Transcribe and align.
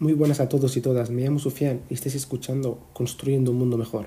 Muy 0.00 0.12
buenas 0.12 0.38
a 0.38 0.48
todos 0.48 0.76
y 0.76 0.80
todas, 0.80 1.10
me 1.10 1.22
llamo 1.22 1.40
Sufian 1.40 1.80
y 1.90 1.94
estáis 1.94 2.14
escuchando 2.14 2.78
Construyendo 2.92 3.50
un 3.50 3.58
Mundo 3.58 3.76
Mejor, 3.76 4.06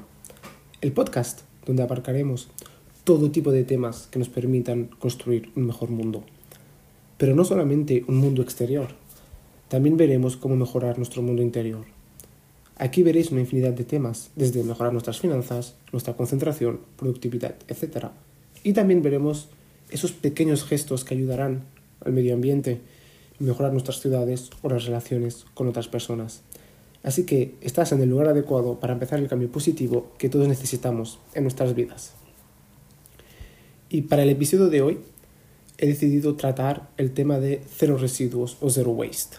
el 0.79 0.93
podcast 0.93 1.41
donde 1.65 1.83
abarcaremos 1.83 2.47
todo 3.03 3.29
tipo 3.29 3.51
de 3.51 3.65
temas 3.65 4.07
que 4.09 4.17
nos 4.17 4.29
permitan 4.29 4.85
construir 4.99 5.51
un 5.57 5.65
mejor 5.65 5.89
mundo. 5.89 6.23
Pero 7.17 7.35
no 7.35 7.43
solamente 7.43 8.05
un 8.07 8.15
mundo 8.15 8.41
exterior, 8.41 8.95
también 9.67 9.97
veremos 9.97 10.37
cómo 10.37 10.55
mejorar 10.55 10.95
nuestro 10.95 11.23
mundo 11.23 11.41
interior. 11.41 11.83
Aquí 12.77 13.03
veréis 13.03 13.29
una 13.31 13.41
infinidad 13.41 13.73
de 13.73 13.83
temas, 13.83 14.31
desde 14.37 14.63
mejorar 14.63 14.93
nuestras 14.93 15.19
finanzas, 15.19 15.75
nuestra 15.91 16.13
concentración, 16.15 16.79
productividad, 16.95 17.55
etc. 17.67 18.11
Y 18.63 18.71
también 18.71 19.01
veremos 19.01 19.49
esos 19.89 20.13
pequeños 20.13 20.63
gestos 20.63 21.03
que 21.03 21.15
ayudarán 21.15 21.65
al 21.99 22.13
medio 22.13 22.33
ambiente 22.33 22.79
mejorar 23.41 23.71
nuestras 23.71 23.99
ciudades 23.99 24.49
o 24.61 24.69
las 24.69 24.85
relaciones 24.85 25.45
con 25.53 25.67
otras 25.67 25.87
personas. 25.87 26.41
Así 27.03 27.25
que 27.25 27.55
estás 27.61 27.91
en 27.91 28.01
el 28.01 28.09
lugar 28.09 28.27
adecuado 28.27 28.79
para 28.79 28.93
empezar 28.93 29.19
el 29.19 29.27
cambio 29.27 29.51
positivo 29.51 30.11
que 30.17 30.29
todos 30.29 30.47
necesitamos 30.47 31.19
en 31.33 31.43
nuestras 31.43 31.73
vidas. 31.73 32.13
Y 33.89 34.03
para 34.03 34.23
el 34.23 34.29
episodio 34.29 34.69
de 34.69 34.81
hoy 34.81 34.99
he 35.77 35.87
decidido 35.87 36.35
tratar 36.35 36.89
el 36.97 37.11
tema 37.11 37.39
de 37.39 37.61
cero 37.67 37.97
residuos 37.97 38.57
o 38.61 38.69
zero 38.69 38.91
waste. 38.91 39.37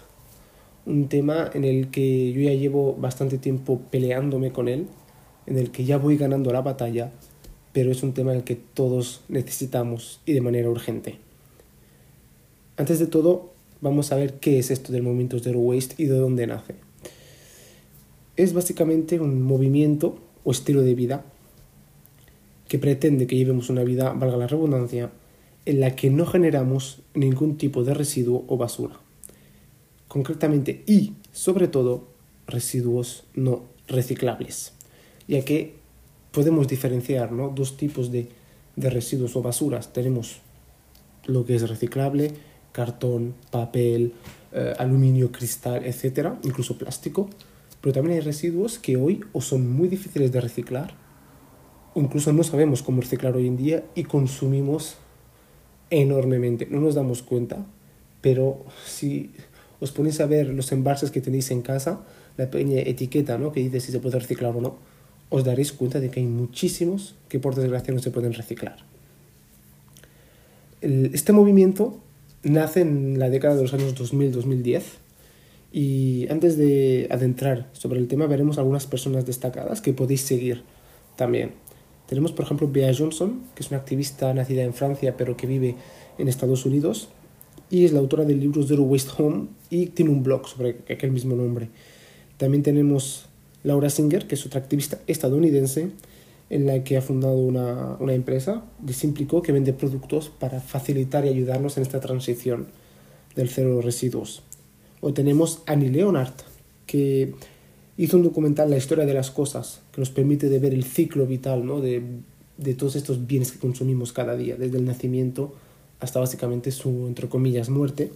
Un 0.85 1.09
tema 1.09 1.49
en 1.55 1.65
el 1.65 1.91
que 1.91 2.33
yo 2.33 2.41
ya 2.41 2.53
llevo 2.53 2.95
bastante 2.95 3.39
tiempo 3.39 3.81
peleándome 3.91 4.51
con 4.51 4.69
él, 4.69 4.89
en 5.47 5.57
el 5.57 5.71
que 5.71 5.85
ya 5.85 5.99
voy 5.99 6.17
ganando 6.17 6.53
la 6.53 6.61
batalla, 6.61 7.13
pero 7.73 7.93
es 7.93 8.03
un 8.03 8.13
tema 8.13 8.33
en 8.33 8.39
el 8.39 8.45
que 8.45 8.57
todos 8.57 9.23
necesitamos 9.29 10.21
y 10.27 10.33
de 10.33 10.41
manera 10.41 10.69
urgente. 10.69 11.19
Antes 12.77 12.99
de 12.99 13.07
todo, 13.07 13.52
vamos 13.83 14.13
a 14.13 14.17
ver 14.17 14.35
qué 14.35 14.59
es 14.59 14.71
esto 14.71 14.93
del 14.93 15.03
movimiento 15.03 15.39
Zero 15.39 15.59
Waste 15.59 15.97
y 15.99 16.07
de 16.07 16.17
dónde 16.17 16.47
nace. 16.47 16.77
Es 18.37 18.55
básicamente 18.55 19.21
un 19.21 19.43
movimiento 19.43 20.17
o 20.45 20.53
estilo 20.53 20.81
de 20.83 20.95
vida 20.95 21.25
que 22.69 22.79
pretende 22.79 23.27
que 23.27 23.37
llevemos 23.37 23.69
una 23.69 23.83
vida, 23.83 24.15
valga 24.15 24.39
la 24.39 24.47
redundancia, 24.47 25.11
en 25.67 25.81
la 25.81 25.95
que 25.95 26.09
no 26.11 26.25
generamos 26.25 27.01
ningún 27.13 27.59
tipo 27.59 27.85
de 27.85 27.93
residuo 27.93 28.45
o 28.49 28.57
basura. 28.57 28.99
Concretamente 30.09 30.83
y, 30.87 31.15
sobre 31.33 31.69
todo, 31.69 32.09
residuos 32.47 33.25
no 33.35 33.65
reciclables, 33.89 34.73
ya 35.29 35.45
que 35.45 35.75
podemos 36.31 36.69
diferenciar 36.69 37.31
dos 37.55 37.77
tipos 37.77 38.11
de, 38.11 38.29
de 38.77 38.91
residuos 38.91 39.37
o 39.37 39.43
basuras. 39.43 39.93
Tenemos 39.93 40.39
lo 41.27 41.45
que 41.45 41.57
es 41.57 41.69
reciclable, 41.69 42.33
cartón, 42.73 43.35
papel, 43.51 44.15
eh, 44.53 44.75
aluminio, 44.79 45.31
cristal, 45.31 45.85
etcétera, 45.85 46.39
incluso 46.43 46.77
plástico. 46.77 47.29
Pero 47.81 47.95
también 47.95 48.17
hay 48.17 48.21
residuos 48.21 48.79
que 48.79 48.97
hoy 48.97 49.25
o 49.33 49.41
son 49.41 49.71
muy 49.71 49.89
difíciles 49.89 50.33
de 50.33 50.41
reciclar, 50.41 50.95
o 51.95 52.01
incluso 52.01 52.33
no 52.33 52.43
sabemos 52.43 52.83
cómo 52.83 53.01
reciclar 53.01 53.37
hoy 53.37 53.47
en 53.47 53.57
día 53.57 53.85
y 53.95 54.05
consumimos 54.05 54.97
enormemente. 55.91 56.67
No 56.71 56.81
nos 56.81 56.95
damos 56.95 57.23
cuenta, 57.23 57.67
pero 58.21 58.65
si 58.87 59.33
os 59.81 59.91
ponéis 59.91 60.21
a 60.21 60.27
ver 60.27 60.49
los 60.49 60.71
envases 60.73 61.11
que 61.11 61.21
tenéis 61.21 61.51
en 61.51 61.61
casa, 61.61 62.01
la 62.37 62.51
pequeña 62.51 62.81
etiqueta 62.81 63.37
¿no? 63.37 63.53
que 63.53 63.61
dice 63.61 63.81
si 63.81 63.93
se 63.93 64.01
puede 64.01 64.19
reciclar 64.19 64.57
o 64.57 64.61
no, 64.61 64.77
os 65.29 65.45
daréis 65.45 65.73
cuenta 65.73 65.99
de 65.99 66.11
que 66.11 66.21
hay 66.21 66.27
muchísimos 66.27 67.17
que 67.29 67.39
por 67.39 67.55
desgracia 67.55 67.93
no 67.93 68.01
se 68.01 68.11
pueden 68.11 68.33
reciclar. 68.33 68.77
este 70.81 71.33
movimiento 71.33 71.99
nace 72.43 72.81
en 72.81 73.19
la 73.19 73.31
década 73.31 73.57
de 73.57 73.63
los 73.63 73.75
años 73.75 73.95
2000-2010 73.95 74.83
y 75.73 76.27
antes 76.31 76.57
de 76.57 77.09
adentrar 77.11 77.69
sobre 77.73 77.99
el 77.99 78.09
tema 78.09 78.27
veremos 78.27 78.59
algunas 78.59 78.87
personas 78.87 79.25
destacadas 79.27 79.81
que 79.81 79.93
podéis 79.93 80.23
seguir 80.23 80.63
también. 81.17 81.53
Tenemos 82.07 82.33
por 82.33 82.45
ejemplo 82.45 82.69
Bea 82.71 82.93
Johnson, 82.97 83.43
que 83.55 83.63
es 83.63 83.71
una 83.71 83.79
activista 83.79 84.33
nacida 84.35 84.63
en 84.63 84.75
Francia 84.75 85.17
pero 85.17 85.37
que 85.37 85.47
vive 85.47 85.77
en 86.19 86.29
Estados 86.29 86.67
Unidos 86.67 87.09
y 87.71 87.85
es 87.85 87.93
la 87.93 88.01
autora 88.01 88.25
del 88.25 88.41
libro 88.41 88.63
Zero 88.63 88.83
Waste 88.83 89.13
Home 89.19 89.47
y 89.71 89.87
tiene 89.87 90.11
un 90.11 90.23
blog 90.23 90.47
sobre 90.47 90.77
aquel 90.91 91.11
mismo 91.11 91.35
nombre. 91.35 91.71
También 92.37 92.63
tenemos 92.63 93.27
Laura 93.63 93.89
Singer, 93.89 94.27
que 94.27 94.35
es 94.35 94.45
otra 94.45 94.61
activista 94.61 94.99
estadounidense 95.07 95.91
en 96.53 96.67
la 96.67 96.85
que 96.85 96.99
ha 96.99 97.01
fundado 97.01 97.39
una, 97.39 97.97
una 97.99 98.13
empresa 98.13 98.63
de 98.79 98.93
Simplico 98.93 99.41
que 99.41 99.53
vende 99.53 99.73
productos 99.73 100.29
para 100.29 100.61
facilitar 100.61 101.25
y 101.25 101.31
ayudarnos 101.31 101.79
en 101.79 101.83
esta 101.83 101.99
transición 101.99 102.67
del 103.35 103.49
cero 103.49 103.81
residuos. 103.81 104.43
O 105.01 105.15
tenemos 105.15 105.63
Annie 105.65 105.89
Leonard, 105.89 106.35
que 106.85 107.33
hizo 107.97 108.19
un 108.19 108.23
documental 108.23 108.69
La 108.69 108.77
historia 108.77 109.07
de 109.07 109.15
las 109.15 109.31
cosas, 109.31 109.81
que 109.93 110.03
nos 110.03 110.11
permite 110.11 110.51
de 110.51 110.59
ver 110.59 110.75
el 110.75 110.85
ciclo 110.85 111.25
vital 111.25 111.65
¿no? 111.65 111.81
de, 111.81 112.03
de 112.59 112.75
todos 112.75 112.97
estos 112.97 113.27
bienes 113.27 113.51
que 113.51 113.59
consumimos 113.59 114.13
cada 114.13 114.37
día, 114.37 114.57
desde 114.57 114.77
el 114.77 114.85
nacimiento 114.85 115.55
hasta 116.01 116.21
básicamente 116.21 116.71
su, 116.71 117.07
entre 117.07 117.31
comillas, 117.31 117.71
muerte. 117.71 118.13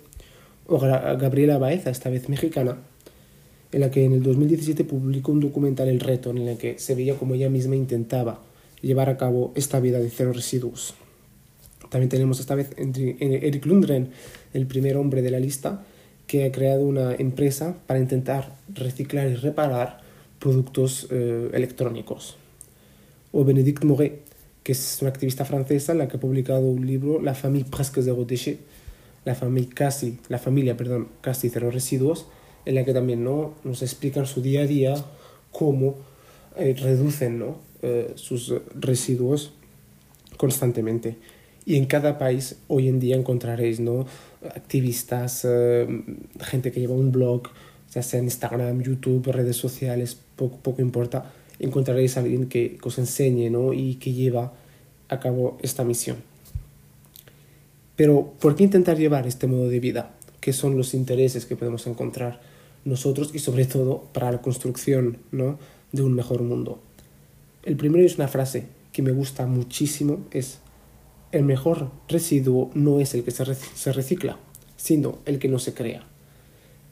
O 0.67 0.79
Gabriela 0.79 1.57
Baeza, 1.57 1.89
esta 1.89 2.11
vez 2.11 2.29
mexicana, 2.29 2.77
en 3.77 3.83
la 3.83 3.91
que 3.91 4.07
en 4.07 4.15
el 4.15 4.23
2017 4.23 4.85
publicó 4.85 5.33
un 5.33 5.41
documental 5.41 5.89
El 5.89 6.01
Reto, 6.01 6.31
en 6.31 6.39
el 6.39 6.57
que 6.57 6.79
se 6.79 6.95
veía 6.95 7.15
como 7.17 7.35
ella 7.35 7.51
misma 7.51 7.77
intentaba 7.77 8.41
llevar 8.81 9.11
a 9.11 9.19
cabo 9.19 9.53
esta 9.55 9.81
vida 9.81 9.99
de 9.99 10.09
cero 10.09 10.33
residuos. 10.33 10.95
También 11.91 12.09
tenemos 12.09 12.41
esta 12.41 12.55
vez 12.55 12.71
Eric 12.79 13.67
Lundgren, 13.67 14.09
el 14.55 14.67
primer 14.67 14.97
hombre 14.97 15.21
de 15.21 15.31
la 15.31 15.39
lista, 15.41 15.85
que 16.27 16.47
ha 16.47 16.53
creado 16.53 16.87
una 16.87 17.17
empresa 17.17 17.77
para 17.87 18.01
intentar 18.01 18.57
reciclar 18.73 19.29
y 19.29 19.35
reparar 19.35 20.01
productos 20.39 21.09
eh, 21.11 21.51
electrónicos. 21.53 22.39
O 23.31 23.45
Benedict 23.45 23.85
Moret, 23.85 24.23
que 24.63 24.73
es 24.73 24.99
una 25.03 25.11
activista 25.11 25.45
francesa, 25.45 25.93
la 25.93 26.09
que 26.09 26.17
ha 26.17 26.21
publicado 26.21 26.63
un 26.63 26.87
libro, 26.87 27.21
La 27.21 27.35
familia 27.35 27.71
presque 27.71 28.01
zéro 28.01 28.25
déchet, 28.25 28.59
la 29.27 29.35
familia 29.35 29.69
casi, 29.75 30.17
la 30.31 30.39
familia, 30.39 30.79
perdón, 30.79 31.09
casi 31.21 31.51
cero 31.51 31.71
residuos, 31.71 32.25
en 32.67 32.75
la 32.75 32.85
que 32.85 32.93
también 32.93 33.25
¿no? 33.25 33.55
nos 33.65 33.81
explican 33.83 34.27
su 34.27 34.43
día 34.43 34.63
a 34.63 34.67
día 34.67 34.95
cómo 35.53 35.95
eh, 36.57 36.75
reducen 36.79 37.39
¿no? 37.39 37.59
Eh, 37.83 38.13
sus 38.17 38.53
residuos 38.75 39.53
constantemente. 40.37 41.17
Y 41.65 41.77
en 41.77 41.87
cada 41.87 42.19
país 42.19 42.57
hoy 42.69 42.89
en 42.89 43.01
día 43.01 43.17
encontraréis 43.17 43.81
¿no? 43.81 44.07
activistas, 44.55 45.47
eh, 45.49 45.87
gente 46.41 46.73
que 46.73 46.81
lleva 46.81 46.95
un 46.95 47.13
blog, 47.13 47.45
ya 47.93 48.03
sea 48.03 48.19
en 48.19 48.27
Instagram, 48.27 48.83
YouTube, 48.83 49.29
redes 49.33 49.57
sociales, 49.57 50.19
poco, 50.37 50.59
poco 50.59 50.83
importa, 50.83 51.33
encontraréis 51.59 52.17
a 52.17 52.21
alguien 52.21 52.49
que, 52.49 52.77
que 52.77 52.89
os 52.89 52.99
enseñe 52.99 53.49
¿no? 53.49 53.73
y 53.73 53.95
que 53.95 54.13
lleva 54.13 54.53
a 55.09 55.21
cabo 55.21 55.57
esta 55.63 55.85
misión. 55.85 56.17
Pero, 57.95 58.35
¿por 58.41 58.57
qué 58.57 58.65
intentar 58.65 58.99
llevar 58.99 59.27
este 59.27 59.47
modo 59.47 59.69
de 59.69 59.81
vida? 59.81 60.15
¿Qué 60.41 60.53
son 60.53 60.77
los 60.77 60.95
intereses 60.95 61.47
que 61.47 61.57
podemos 61.57 61.87
encontrar? 61.87 62.41
Nosotros 62.87 63.33
y 63.35 63.41
sobre 63.41 63.67
todo 63.67 64.05
para 64.13 64.33
la 64.33 64.41
construcción 64.41 65.19
¿no? 65.33 65.59
de 65.93 66.03
un 66.03 66.15
mejor 66.15 66.43
mundo. 66.43 66.81
El 67.63 67.77
primero 67.77 68.05
es 68.05 68.17
una 68.17 68.29
frase 68.29 68.69
que 68.93 69.03
me 69.03 69.13
gusta 69.13 69.47
muchísimo, 69.47 70.25
es 70.31 70.61
el 71.33 71.43
mejor 71.43 71.91
residuo 72.09 72.71
no 72.75 73.01
es 73.01 73.13
el 73.15 73.25
que 73.25 73.33
se 73.33 73.93
recicla, 73.93 74.39
sino 74.77 75.19
el 75.27 75.39
que 75.39 75.49
no 75.49 75.59
se 75.59 75.75
crea. 75.75 76.07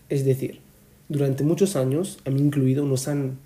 Es 0.09 0.25
decir, 0.25 0.61
durante 1.09 1.45
muchos 1.45 1.77
años, 1.77 2.19
a 2.27 2.31
mí 2.31 2.41
incluido, 2.41 2.85
nos 2.85 3.09
han 3.09 3.39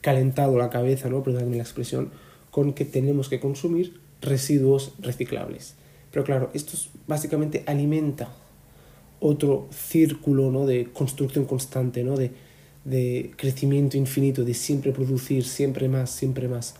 calentado 0.00 0.56
la 0.56 0.70
cabeza, 0.70 1.08
¿no? 1.10 1.22
perdóname 1.22 1.56
la 1.56 1.62
expresión, 1.62 2.10
con 2.50 2.72
que 2.72 2.84
tenemos 2.84 3.28
que 3.28 3.40
consumir 3.40 4.00
residuos 4.20 4.92
reciclables. 5.00 5.74
Pero 6.12 6.24
claro, 6.24 6.50
esto 6.54 6.76
básicamente 7.06 7.64
alimenta 7.66 8.30
otro 9.20 9.68
círculo 9.70 10.50
¿no? 10.50 10.66
de 10.66 10.86
construcción 10.92 11.44
constante, 11.44 12.02
¿no? 12.02 12.16
de, 12.16 12.32
de 12.84 13.30
crecimiento 13.36 13.96
infinito, 13.96 14.44
de 14.44 14.54
siempre 14.54 14.92
producir, 14.92 15.44
siempre 15.44 15.88
más, 15.88 16.10
siempre 16.10 16.48
más. 16.48 16.74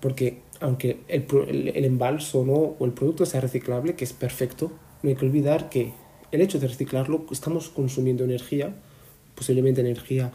Porque 0.00 0.42
aunque 0.60 1.00
el, 1.08 1.26
el, 1.74 1.84
embalso 1.84 2.44
¿no? 2.44 2.76
o 2.78 2.84
el 2.84 2.92
producto 2.92 3.24
sea 3.26 3.40
reciclable, 3.40 3.94
que 3.94 4.04
es 4.04 4.12
perfecto, 4.12 4.72
no 5.02 5.10
hay 5.10 5.16
que 5.16 5.24
olvidar 5.24 5.68
que 5.68 5.92
el 6.32 6.40
hecho 6.40 6.58
de 6.58 6.66
reciclarlo 6.66 7.26
estamos 7.30 7.68
consumiendo 7.68 8.24
energía, 8.24 8.74
posiblemente 9.34 9.80
energía 9.80 10.32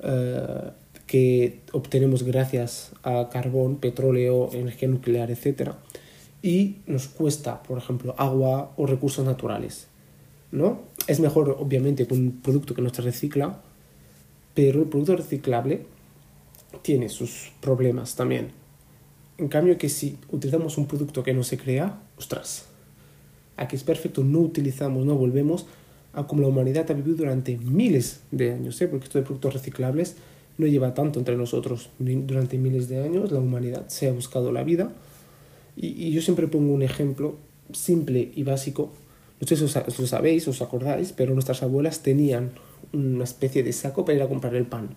uh, 0.00 0.70
que 1.06 1.60
obtenemos 1.72 2.24
gracias 2.24 2.92
a 3.02 3.28
carbón, 3.30 3.76
petróleo, 3.76 4.50
energía 4.52 4.88
nuclear, 4.88 5.30
etc. 5.30 5.72
Y 6.42 6.78
nos 6.86 7.06
cuesta, 7.06 7.62
por 7.62 7.78
ejemplo, 7.78 8.14
agua 8.18 8.72
o 8.76 8.86
recursos 8.86 9.24
naturales. 9.24 9.88
¿No? 10.52 10.80
Es 11.06 11.20
mejor, 11.20 11.56
obviamente, 11.58 12.06
con 12.06 12.18
un 12.18 12.40
producto 12.40 12.74
que 12.74 12.82
no 12.82 12.92
se 12.92 13.02
recicla, 13.02 13.60
pero 14.54 14.80
el 14.80 14.88
producto 14.88 15.16
reciclable 15.16 15.86
tiene 16.82 17.08
sus 17.08 17.52
problemas 17.60 18.16
también. 18.16 18.48
En 19.38 19.48
cambio, 19.48 19.76
que 19.76 19.88
si 19.88 20.18
utilizamos 20.30 20.78
un 20.78 20.86
producto 20.86 21.22
que 21.22 21.34
no 21.34 21.42
se 21.42 21.58
crea, 21.58 22.00
ostras, 22.16 22.66
aquí 23.56 23.76
es 23.76 23.84
perfecto, 23.84 24.24
no 24.24 24.40
utilizamos, 24.40 25.04
no 25.04 25.14
volvemos 25.14 25.66
a 26.14 26.26
como 26.26 26.40
la 26.40 26.48
humanidad 26.48 26.90
ha 26.90 26.94
vivido 26.94 27.18
durante 27.18 27.58
miles 27.58 28.20
de 28.30 28.52
años, 28.52 28.80
¿eh? 28.80 28.88
porque 28.88 29.04
esto 29.04 29.18
de 29.18 29.24
productos 29.24 29.52
reciclables 29.52 30.16
no 30.56 30.66
lleva 30.66 30.94
tanto 30.94 31.18
entre 31.18 31.36
nosotros. 31.36 31.90
Durante 31.98 32.56
miles 32.56 32.88
de 32.88 33.02
años 33.02 33.30
la 33.30 33.38
humanidad 33.38 33.86
se 33.88 34.08
ha 34.08 34.12
buscado 34.12 34.50
la 34.50 34.64
vida 34.64 34.90
y, 35.76 35.88
y 35.88 36.12
yo 36.12 36.22
siempre 36.22 36.48
pongo 36.48 36.72
un 36.72 36.82
ejemplo 36.82 37.36
simple 37.72 38.32
y 38.34 38.42
básico. 38.42 38.92
No 39.40 39.46
sé 39.46 39.56
si 39.56 39.64
os, 39.64 39.98
lo 39.98 40.06
sabéis, 40.06 40.48
os 40.48 40.62
acordáis, 40.62 41.12
pero 41.12 41.34
nuestras 41.34 41.62
abuelas 41.62 42.00
tenían 42.00 42.52
una 42.92 43.24
especie 43.24 43.62
de 43.62 43.72
saco 43.72 44.04
para 44.04 44.16
ir 44.16 44.22
a 44.22 44.28
comprar 44.28 44.54
el 44.54 44.66
pan. 44.66 44.90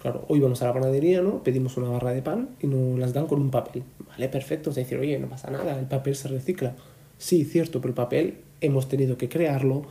Claro, 0.00 0.24
hoy 0.28 0.40
vamos 0.40 0.60
a 0.62 0.66
la 0.66 0.72
panadería, 0.72 1.22
¿no? 1.22 1.44
Pedimos 1.44 1.76
una 1.76 1.88
barra 1.88 2.12
de 2.12 2.22
pan 2.22 2.48
y 2.60 2.66
nos 2.66 2.98
las 2.98 3.12
dan 3.12 3.26
con 3.26 3.40
un 3.40 3.50
papel. 3.50 3.84
Vale, 4.08 4.28
perfecto. 4.28 4.70
Es 4.70 4.76
decir, 4.76 4.98
oye, 4.98 5.16
no 5.20 5.28
pasa 5.28 5.50
nada, 5.50 5.78
el 5.78 5.86
papel 5.86 6.16
se 6.16 6.26
recicla. 6.26 6.74
Sí, 7.18 7.44
cierto, 7.44 7.80
pero 7.80 7.90
el 7.90 7.94
papel 7.94 8.38
hemos 8.60 8.88
tenido 8.88 9.16
que 9.16 9.28
crearlo 9.28 9.82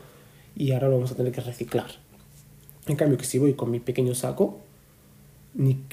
y 0.54 0.74
ahora 0.74 0.90
lo 0.90 0.96
vamos 0.96 1.14
a 1.14 1.16
tener 1.16 1.32
que 1.32 1.40
reciclar. 1.40 1.92
En 2.88 2.98
cambio, 2.98 3.18
que 3.18 3.24
si 3.24 3.38
voy 3.38 3.54
con 3.54 3.72
mi 3.72 3.80
pequeño 3.80 4.14
saco, 4.14 4.60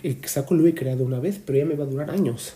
el 0.03 0.25
saco 0.25 0.55
lo 0.55 0.67
he 0.67 0.75
creado 0.75 1.05
una 1.05 1.21
vez, 1.21 1.41
pero 1.45 1.59
ya 1.59 1.65
me 1.65 1.77
va 1.77 1.85
a 1.85 1.89
durar 1.89 2.11
años. 2.11 2.55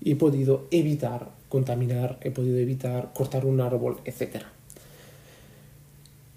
Y 0.00 0.12
he 0.12 0.16
podido 0.16 0.68
evitar 0.70 1.32
contaminar, 1.48 2.18
he 2.22 2.30
podido 2.30 2.58
evitar 2.58 3.12
cortar 3.14 3.46
un 3.46 3.60
árbol, 3.60 3.98
etc. 4.04 4.42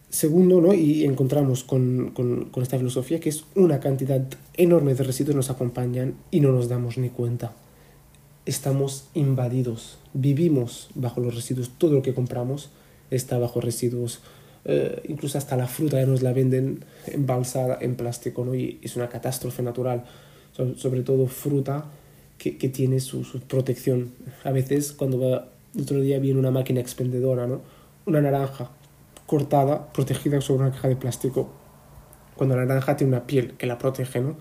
Segundo, 0.10 0.62
¿no? 0.62 0.74
y 0.74 1.06
encontramos 1.06 1.64
con, 1.64 2.12
con, 2.12 2.50
esta 2.62 2.78
filosofía 2.78 3.20
que 3.20 3.30
es 3.30 3.46
una 3.56 3.80
cantidad 3.80 4.22
enorme 4.56 4.94
de 4.94 5.04
residuos 5.04 5.36
nos 5.36 5.50
acompañan 5.50 6.16
y 6.32 6.42
no 6.42 6.52
nos 6.52 6.68
damos 6.68 6.98
ni 6.98 7.10
cuenta. 7.10 7.54
Estamos 8.46 9.08
invadidos, 9.14 10.00
vivimos 10.14 10.90
bajo 10.96 11.22
los 11.22 11.36
residuos, 11.36 11.72
todo 11.78 11.94
lo 11.94 12.02
que 12.02 12.14
compramos 12.14 12.72
está 13.10 13.38
bajo 13.38 13.62
residuos, 13.62 14.22
eh, 14.66 15.02
incluso 15.08 15.38
hasta 15.38 15.56
la 15.56 15.68
fruta 15.68 16.00
ya 16.00 16.06
nos 16.06 16.22
la 16.22 16.34
venden 16.34 16.84
embalsada 17.08 17.78
en 17.82 17.96
plástico, 17.96 18.44
¿no? 18.44 18.56
y 18.56 18.80
es 18.82 18.96
una 18.96 19.10
catástrofe 19.10 19.64
natural, 19.64 20.04
sobre 20.76 21.02
todo 21.04 21.28
fruta 21.28 21.86
que, 22.42 22.58
que 22.58 22.70
tiene 22.70 23.00
su, 23.00 23.24
su, 23.24 23.40
protección. 23.40 24.14
A 24.44 24.52
veces 24.52 24.94
cuando 24.94 25.20
va, 25.20 25.50
el 25.76 25.82
otro 25.84 26.02
día 26.02 26.18
viene 26.18 26.40
una 26.40 26.50
máquina 26.50 26.80
expendedora, 26.82 27.46
¿no? 27.46 27.62
una 28.08 28.20
naranja, 28.20 28.72
cortada, 29.28 29.94
protegida 29.94 30.42
sobre 30.42 30.64
una 30.64 30.72
caja 30.72 30.88
de 30.88 30.96
plástico, 30.96 31.52
cuando 32.36 32.56
la 32.56 32.66
naranja 32.66 32.98
tiene 32.98 33.14
una 33.14 33.28
piel 33.28 33.54
que 33.54 33.68
la 33.68 33.78
protege, 33.78 34.22
¿no? 34.22 34.38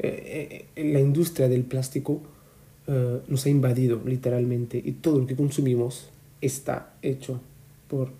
Eh, 0.00 0.66
eh, 0.74 0.92
la 0.92 0.98
industria 0.98 1.48
del 1.48 1.62
plástico 1.62 2.20
eh, 2.88 3.20
nos 3.28 3.46
ha 3.46 3.48
invadido 3.48 4.00
literalmente 4.04 4.82
y 4.84 4.92
todo 4.92 5.20
lo 5.20 5.26
que 5.26 5.36
consumimos 5.36 6.08
está 6.40 6.94
hecho 7.02 7.40
por 7.86 8.10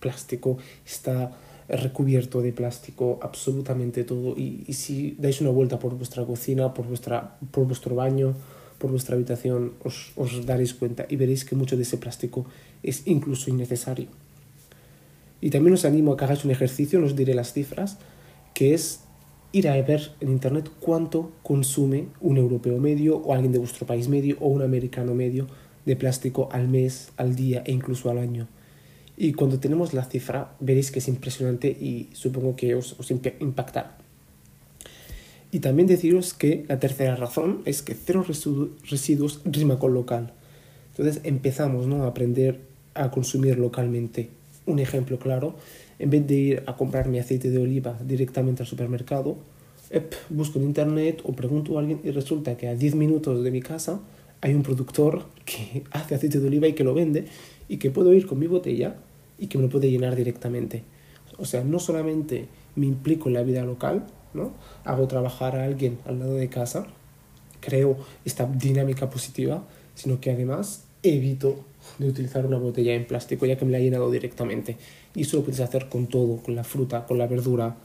plástico, 0.00 0.58
está 0.84 1.32
recubierto 1.76 2.42
de 2.42 2.52
plástico, 2.52 3.18
absolutamente 3.22 4.04
todo. 4.04 4.36
Y, 4.36 4.64
y, 4.66 4.72
si 4.72 5.16
dais 5.18 5.40
una 5.40 5.50
vuelta 5.50 5.78
por 5.78 5.94
vuestra 5.94 6.24
cocina, 6.24 6.74
por, 6.74 6.86
vuestra, 6.86 7.38
por 7.50 7.66
vuestro 7.66 7.94
baño, 7.94 8.34
por 8.78 8.90
vuestra 8.90 9.14
habitación, 9.14 9.74
os, 9.84 10.12
os 10.16 10.46
daréis 10.46 10.74
cuenta 10.74 11.06
y 11.08 11.16
veréis 11.16 11.44
que 11.44 11.54
mucho 11.54 11.76
de 11.76 11.82
ese 11.82 11.98
plástico 11.98 12.46
es 12.82 13.06
incluso 13.06 13.50
innecesario. 13.50 14.08
Y 15.40 15.50
también 15.50 15.74
os 15.74 15.84
animo 15.84 16.12
a 16.12 16.16
que 16.16 16.24
hagáis 16.24 16.44
un 16.44 16.50
ejercicio, 16.50 16.98
no 16.98 17.06
os 17.06 17.16
diré 17.16 17.34
las 17.34 17.52
cifras, 17.52 17.98
que 18.52 18.74
es 18.74 19.00
ir 19.52 19.68
a 19.68 19.80
ver 19.82 20.12
en 20.20 20.30
internet 20.30 20.70
cuánto 20.80 21.32
consume 21.42 22.06
un 22.20 22.36
europeo 22.36 22.78
medio 22.78 23.16
o 23.18 23.32
alguien 23.32 23.52
de 23.52 23.58
vuestro 23.58 23.86
país 23.86 24.08
medio 24.08 24.36
o 24.40 24.48
un 24.48 24.62
americano 24.62 25.14
medio 25.14 25.46
de 25.86 25.96
plástico 25.96 26.48
al 26.52 26.68
mes, 26.68 27.12
al 27.16 27.34
día 27.34 27.62
e 27.64 27.72
incluso 27.72 28.10
al 28.10 28.18
año. 28.18 28.48
Y 29.22 29.34
cuando 29.34 29.60
tenemos 29.60 29.92
la 29.92 30.06
cifra 30.06 30.54
veréis 30.60 30.90
que 30.90 31.00
es 31.00 31.06
impresionante 31.06 31.68
y 31.68 32.08
supongo 32.14 32.56
que 32.56 32.74
os, 32.74 32.96
impactará. 33.38 33.98
Y 35.52 35.58
también 35.58 35.86
deciros 35.86 36.32
que 36.32 36.64
la 36.68 36.80
tercera 36.80 37.16
razón 37.16 37.60
es 37.66 37.82
que 37.82 37.94
cero 37.94 38.24
residuos 38.26 39.42
rima 39.44 39.78
con 39.78 39.92
local. 39.92 40.32
Entonces 40.92 41.20
empezamos 41.24 41.86
¿no? 41.86 42.04
a 42.04 42.06
aprender 42.06 42.60
a 42.94 43.10
consumir 43.10 43.58
localmente 43.58 44.30
un 44.64 44.78
ejemplo 44.78 45.18
claro, 45.18 45.54
en 45.98 46.08
vez 46.08 46.26
de 46.26 46.34
ir 46.34 46.62
a 46.64 46.78
comprar 46.78 47.06
mi 47.06 47.18
aceite 47.18 47.50
de 47.50 47.58
oliva 47.58 47.98
directamente 48.02 48.62
al 48.62 48.68
supermercado, 48.68 49.36
busco 50.30 50.58
en 50.58 50.64
internet 50.64 51.20
o 51.24 51.34
pregunto 51.34 51.76
a 51.76 51.80
alguien 51.80 52.00
y 52.04 52.10
resulta 52.10 52.56
que 52.56 52.68
a 52.68 52.74
10 52.74 52.94
minutos 52.94 53.44
de 53.44 53.50
mi 53.50 53.60
casa 53.60 54.00
hay 54.40 54.54
un 54.54 54.62
productor 54.62 55.24
que 55.44 55.82
hace 55.90 56.14
aceite 56.14 56.40
de 56.40 56.46
oliva 56.46 56.68
y 56.68 56.72
que 56.72 56.84
lo 56.84 56.94
vende 56.94 57.26
y 57.68 57.76
que 57.76 57.90
puedo 57.90 58.14
ir 58.14 58.26
con 58.26 58.38
mi 58.38 58.46
botella 58.46 58.96
y 59.40 59.46
que 59.46 59.58
me 59.58 59.64
lo 59.64 59.70
puede 59.70 59.90
llenar 59.90 60.14
directamente. 60.14 60.84
O 61.38 61.46
sea, 61.46 61.64
no 61.64 61.78
solamente 61.78 62.46
me 62.76 62.86
implico 62.86 63.28
en 63.28 63.34
la 63.34 63.42
vida 63.42 63.64
local, 63.64 64.06
¿no? 64.34 64.52
hago 64.84 65.08
trabajar 65.08 65.56
a 65.56 65.64
alguien 65.64 65.98
al 66.06 66.20
lado 66.20 66.34
de 66.34 66.48
casa, 66.48 66.86
creo 67.60 67.96
esta 68.24 68.46
dinámica 68.46 69.10
positiva, 69.10 69.64
sino 69.94 70.20
que 70.20 70.30
además 70.30 70.84
evito 71.02 71.64
de 71.98 72.08
utilizar 72.08 72.46
una 72.46 72.58
botella 72.58 72.94
en 72.94 73.06
plástico 73.06 73.46
ya 73.46 73.56
que 73.56 73.64
me 73.64 73.72
la 73.72 73.78
he 73.78 73.82
llenado 73.82 74.10
directamente. 74.10 74.76
Y 75.14 75.22
eso 75.22 75.38
lo 75.38 75.44
puedes 75.44 75.60
hacer 75.60 75.88
con 75.88 76.06
todo, 76.06 76.36
con 76.36 76.54
la 76.54 76.64
fruta, 76.64 77.06
con 77.06 77.18
la 77.18 77.26
verdura, 77.26 77.76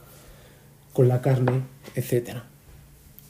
con 0.92 1.08
la 1.08 1.20
carne, 1.20 1.62
etc. 1.94 2.38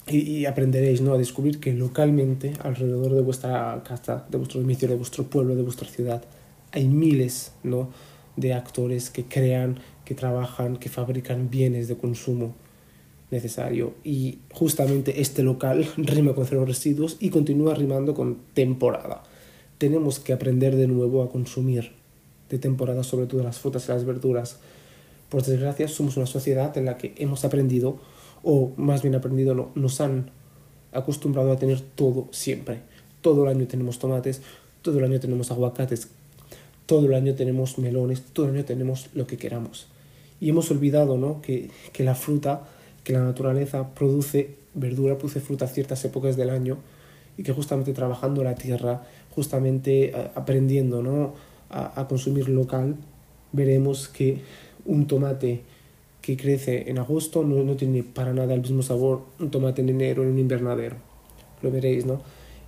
Y, 0.09 0.45
aprenderéis 0.45 1.01
¿no? 1.01 1.15
a 1.15 1.19
descubrir 1.19 1.59
que 1.59 1.73
localmente, 1.73 2.53
alrededor 2.63 3.13
de 3.15 3.23
vuestra 3.23 3.83
casa, 3.87 4.25
de 4.29 4.39
vuestro 4.39 4.61
domicilio, 4.61 4.91
de 4.91 4.99
vuestro 4.99 5.25
pueblo, 5.25 5.57
de 5.57 5.63
vuestra 5.63 5.89
ciudad, 5.89 6.23
hay 6.73 6.87
miles 6.87 7.53
¿no? 7.63 7.89
De 8.37 8.55
actores 8.55 9.11
que 9.11 9.25
crean, 9.25 9.81
que 10.05 10.15
trabajan, 10.15 10.77
que 10.77 10.89
fabrican 10.89 11.51
bienes 11.51 11.89
de 11.89 11.97
consumo 11.97 12.55
necesario. 13.31 13.95
Y 14.05 14.39
justamente 14.53 15.21
este 15.21 15.43
local 15.43 15.89
rima 15.97 16.35
con 16.35 16.47
cero 16.47 16.65
residuos 16.65 17.17
y 17.21 17.31
continúa 17.31 17.75
rimando 17.75 18.15
con 18.15 18.39
temporada 18.55 19.23
tenemos 19.79 20.19
que 20.19 20.33
aprender 20.33 20.77
de 20.77 20.87
nuevo 20.87 21.23
a 21.23 21.31
consumir 21.31 21.93
de 22.51 22.59
temporada, 22.59 23.03
sobre 23.03 23.27
todo 23.27 23.43
las 23.43 23.59
frutas 23.59 23.87
y 23.87 23.93
las 23.93 24.05
verduras. 24.05 24.59
Por 25.29 25.43
desgracia, 25.43 25.89
somos 25.89 26.17
una 26.17 26.27
sociedad 26.27 26.77
en 26.79 26.85
la 26.85 26.97
que 26.97 27.15
hemos 27.19 27.45
aprendido, 27.45 27.99
o 28.43 28.73
más 28.77 29.03
bien 29.03 29.15
aprendido, 29.15 29.55
no, 29.55 29.71
nos 29.75 30.01
han 30.01 30.31
acostumbrado 30.93 31.53
a 31.53 31.59
tener 31.59 31.81
todo 31.81 32.29
siempre. 32.31 32.81
Todo 33.21 33.45
el 33.45 33.57
año 33.57 33.67
tenemos 33.67 33.99
tomates, 33.99 34.43
todo 34.83 34.99
el 34.99 35.05
año 35.05 35.21
tenemos 35.21 35.51
aguacates, 35.51 36.09
todo 36.87 37.07
el 37.07 37.15
año 37.15 37.35
tenemos 37.35 37.79
melones, 37.79 38.23
todo 38.33 38.47
el 38.47 38.55
año 38.55 38.65
tenemos 38.65 39.09
lo 39.15 39.27
que 39.27 39.37
queramos. 39.37 39.89
Y 40.41 40.51
hemos 40.51 40.71
olvidado 40.71 41.19
¿no? 41.19 41.43
que, 41.43 41.71
que 41.93 42.05
la 42.05 42.15
fruta, 42.15 42.65
que 43.05 43.13
la 43.13 43.25
naturaleza 43.25 43.95
produce 43.95 44.57
verdura, 44.75 45.19
produce 45.19 45.41
fruta 45.41 45.65
a 45.65 45.69
ciertas 45.69 46.05
épocas 46.05 46.37
del 46.37 46.51
año 46.51 46.79
y 47.37 47.43
que 47.43 47.53
justamente 47.53 47.93
trabajando 47.93 48.45
la 48.45 48.55
tierra, 48.55 49.03
justamente 49.35 50.11
eh, 50.11 50.31
aprendiendo 50.35 51.03
¿no? 51.03 51.35
a, 51.71 52.01
a, 52.01 52.09
consumir 52.09 52.49
local, 52.49 52.97
veremos 53.53 54.09
que 54.09 54.41
un 54.85 55.07
tomate 55.07 55.63
que 56.21 56.37
crece 56.37 56.91
en 56.91 56.99
agosto 56.99 57.43
no, 57.43 57.63
no, 57.63 57.77
tiene 57.77 58.03
para 58.03 58.33
nada 58.33 58.55
el 58.55 58.61
mismo 58.61 58.83
sabor 58.83 59.23
un 59.39 59.51
tomate 59.51 59.83
en 59.83 59.89
enero 59.91 60.23
en 60.23 60.31
un 60.31 60.39
invernadero. 60.39 60.97
Lo 61.63 61.71
veréis, 61.71 62.05
¿no? 62.05 62.21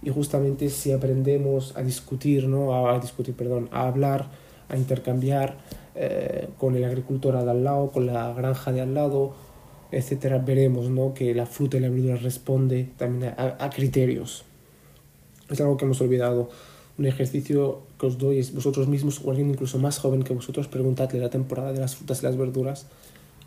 Y 0.03 0.11
justamente 0.11 0.69
si 0.69 0.93
aprendemos 0.93 1.77
a 1.77 1.83
discutir, 1.83 2.47
¿no? 2.49 2.89
A, 2.89 2.99
discutir, 2.99 3.35
perdón, 3.35 3.69
a 3.73 3.89
hablar, 3.89 4.29
a 4.69 4.77
intercambiar 4.77 5.59
eh, 5.95 6.49
con 6.59 6.77
el 6.77 6.85
agricultor 6.85 7.43
de 7.43 7.51
al 7.51 7.65
lado, 7.65 7.91
con 7.91 8.07
la 8.07 8.33
granja 8.33 8.73
de 8.73 8.81
al 8.81 8.95
lado, 8.95 9.35
etcétera, 9.91 10.39
veremos, 10.39 10.89
¿no? 10.91 11.15
Que 11.15 11.35
la 11.35 11.47
fruta 11.47 11.77
y 11.77 11.81
la 11.81 11.89
verdura 11.89 12.17
responde 12.17 12.89
también 12.97 13.35
a, 13.37 13.57
a 13.59 13.71
criterios 13.71 14.45
es 15.51 15.61
algo 15.61 15.77
que 15.77 15.85
hemos 15.85 16.01
olvidado. 16.01 16.51
Un 16.99 17.07
ejercicio 17.07 17.83
que 17.99 18.07
os 18.07 18.19
doy 18.19 18.39
es 18.39 18.53
vosotros 18.53 18.89
mismos 18.89 19.21
o 19.25 19.31
alguien 19.31 19.51
incluso 19.51 19.79
más 19.79 19.99
joven 19.99 20.23
que 20.23 20.35
vosotros, 20.35 20.69
preguntadle 20.69 21.21
la 21.21 21.31
temporada 21.31 21.73
de 21.73 21.81
las 21.81 21.97
frutas 21.97 22.23
y 22.23 22.27
las 22.27 22.37
verduras 22.37 22.87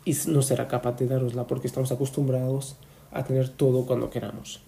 y 0.04 0.16
no 0.28 0.42
será 0.42 0.68
capaz 0.68 0.96
de 0.98 1.06
darosla 1.06 1.46
porque 1.46 1.66
estamos 1.66 1.92
acostumbrados 1.92 2.76
a 3.10 3.24
tener 3.24 3.50
todo 3.50 3.86
cuando 3.86 4.10
queramos. 4.10 4.60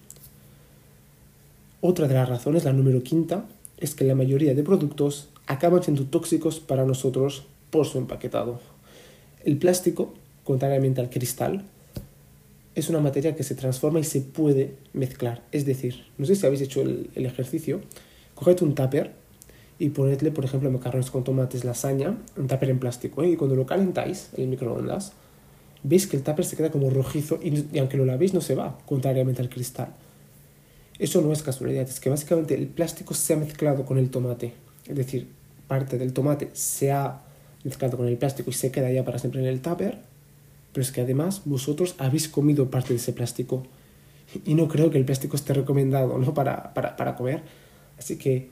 Otra 1.86 2.08
de 2.08 2.14
las 2.14 2.26
razones, 2.26 2.64
la 2.64 2.72
número 2.72 3.02
quinta, 3.02 3.44
es 3.76 3.94
que 3.94 4.04
la 4.04 4.14
mayoría 4.14 4.54
de 4.54 4.62
productos 4.62 5.28
acaban 5.46 5.82
siendo 5.82 6.06
tóxicos 6.06 6.58
para 6.58 6.86
nosotros 6.86 7.44
por 7.68 7.84
su 7.84 7.98
empaquetado. 7.98 8.58
El 9.44 9.58
plástico, 9.58 10.14
contrariamente 10.44 11.02
al 11.02 11.10
cristal, 11.10 11.62
es 12.74 12.88
una 12.88 13.00
materia 13.00 13.36
que 13.36 13.42
se 13.42 13.54
transforma 13.54 14.00
y 14.00 14.04
se 14.04 14.22
puede 14.22 14.76
mezclar. 14.94 15.42
Es 15.52 15.66
decir, 15.66 16.06
no 16.16 16.24
sé 16.24 16.36
si 16.36 16.46
habéis 16.46 16.62
hecho 16.62 16.80
el, 16.80 17.10
ejercicio, 17.16 17.82
coged 18.34 18.62
un 18.62 18.74
tupper 18.74 19.12
y 19.78 19.90
ponedle, 19.90 20.30
por 20.30 20.46
ejemplo, 20.46 20.70
macarrones 20.70 21.10
con 21.10 21.22
tomates, 21.22 21.64
lasaña, 21.64 22.16
un 22.38 22.46
tupper 22.46 22.70
en 22.70 22.78
plástico, 22.78 23.24
¿eh? 23.24 23.28
y 23.28 23.36
cuando 23.36 23.56
lo 23.56 23.66
calentáis 23.66 24.30
en 24.38 24.44
el 24.44 24.48
microondas, 24.48 25.12
veis 25.82 26.06
que 26.06 26.16
el 26.16 26.22
tupper 26.22 26.46
se 26.46 26.56
queda 26.56 26.70
como 26.70 26.88
rojizo 26.88 27.38
y, 27.42 27.66
y 27.74 27.78
aunque 27.78 27.98
lo 27.98 28.06
lavéis 28.06 28.32
no 28.32 28.40
se 28.40 28.54
va, 28.54 28.78
contrariamente 28.86 29.42
al 29.42 29.50
cristal. 29.50 29.94
Eso 30.98 31.20
no 31.20 31.32
es 31.32 31.42
casualidad, 31.42 31.88
es 31.88 31.98
que 31.98 32.10
básicamente 32.10 32.54
el 32.54 32.68
plástico 32.68 33.14
se 33.14 33.34
ha 33.34 33.36
mezclado 33.36 33.84
con 33.84 33.98
el 33.98 34.10
tomate, 34.10 34.52
es 34.86 34.96
decir, 34.96 35.28
parte 35.66 35.98
del 35.98 36.12
tomate 36.12 36.50
se 36.52 36.92
ha 36.92 37.22
mezclado 37.64 37.96
con 37.96 38.06
el 38.06 38.16
plástico 38.16 38.50
y 38.50 38.52
se 38.52 38.70
queda 38.70 38.92
ya 38.92 39.04
para 39.04 39.18
siempre 39.18 39.40
en 39.40 39.46
el 39.46 39.60
tupper, 39.60 39.98
pero 40.72 40.82
es 40.82 40.92
que 40.92 41.00
además 41.00 41.42
vosotros 41.44 41.94
habéis 41.98 42.28
comido 42.28 42.70
parte 42.70 42.90
de 42.90 42.96
ese 42.96 43.12
plástico 43.12 43.64
y 44.44 44.54
no 44.54 44.68
creo 44.68 44.90
que 44.90 44.98
el 44.98 45.04
plástico 45.04 45.36
esté 45.36 45.54
recomendado 45.54 46.18
¿no? 46.18 46.34
para, 46.34 46.74
para, 46.74 46.96
para 46.96 47.14
comer. 47.16 47.42
Así 47.98 48.16
que 48.16 48.50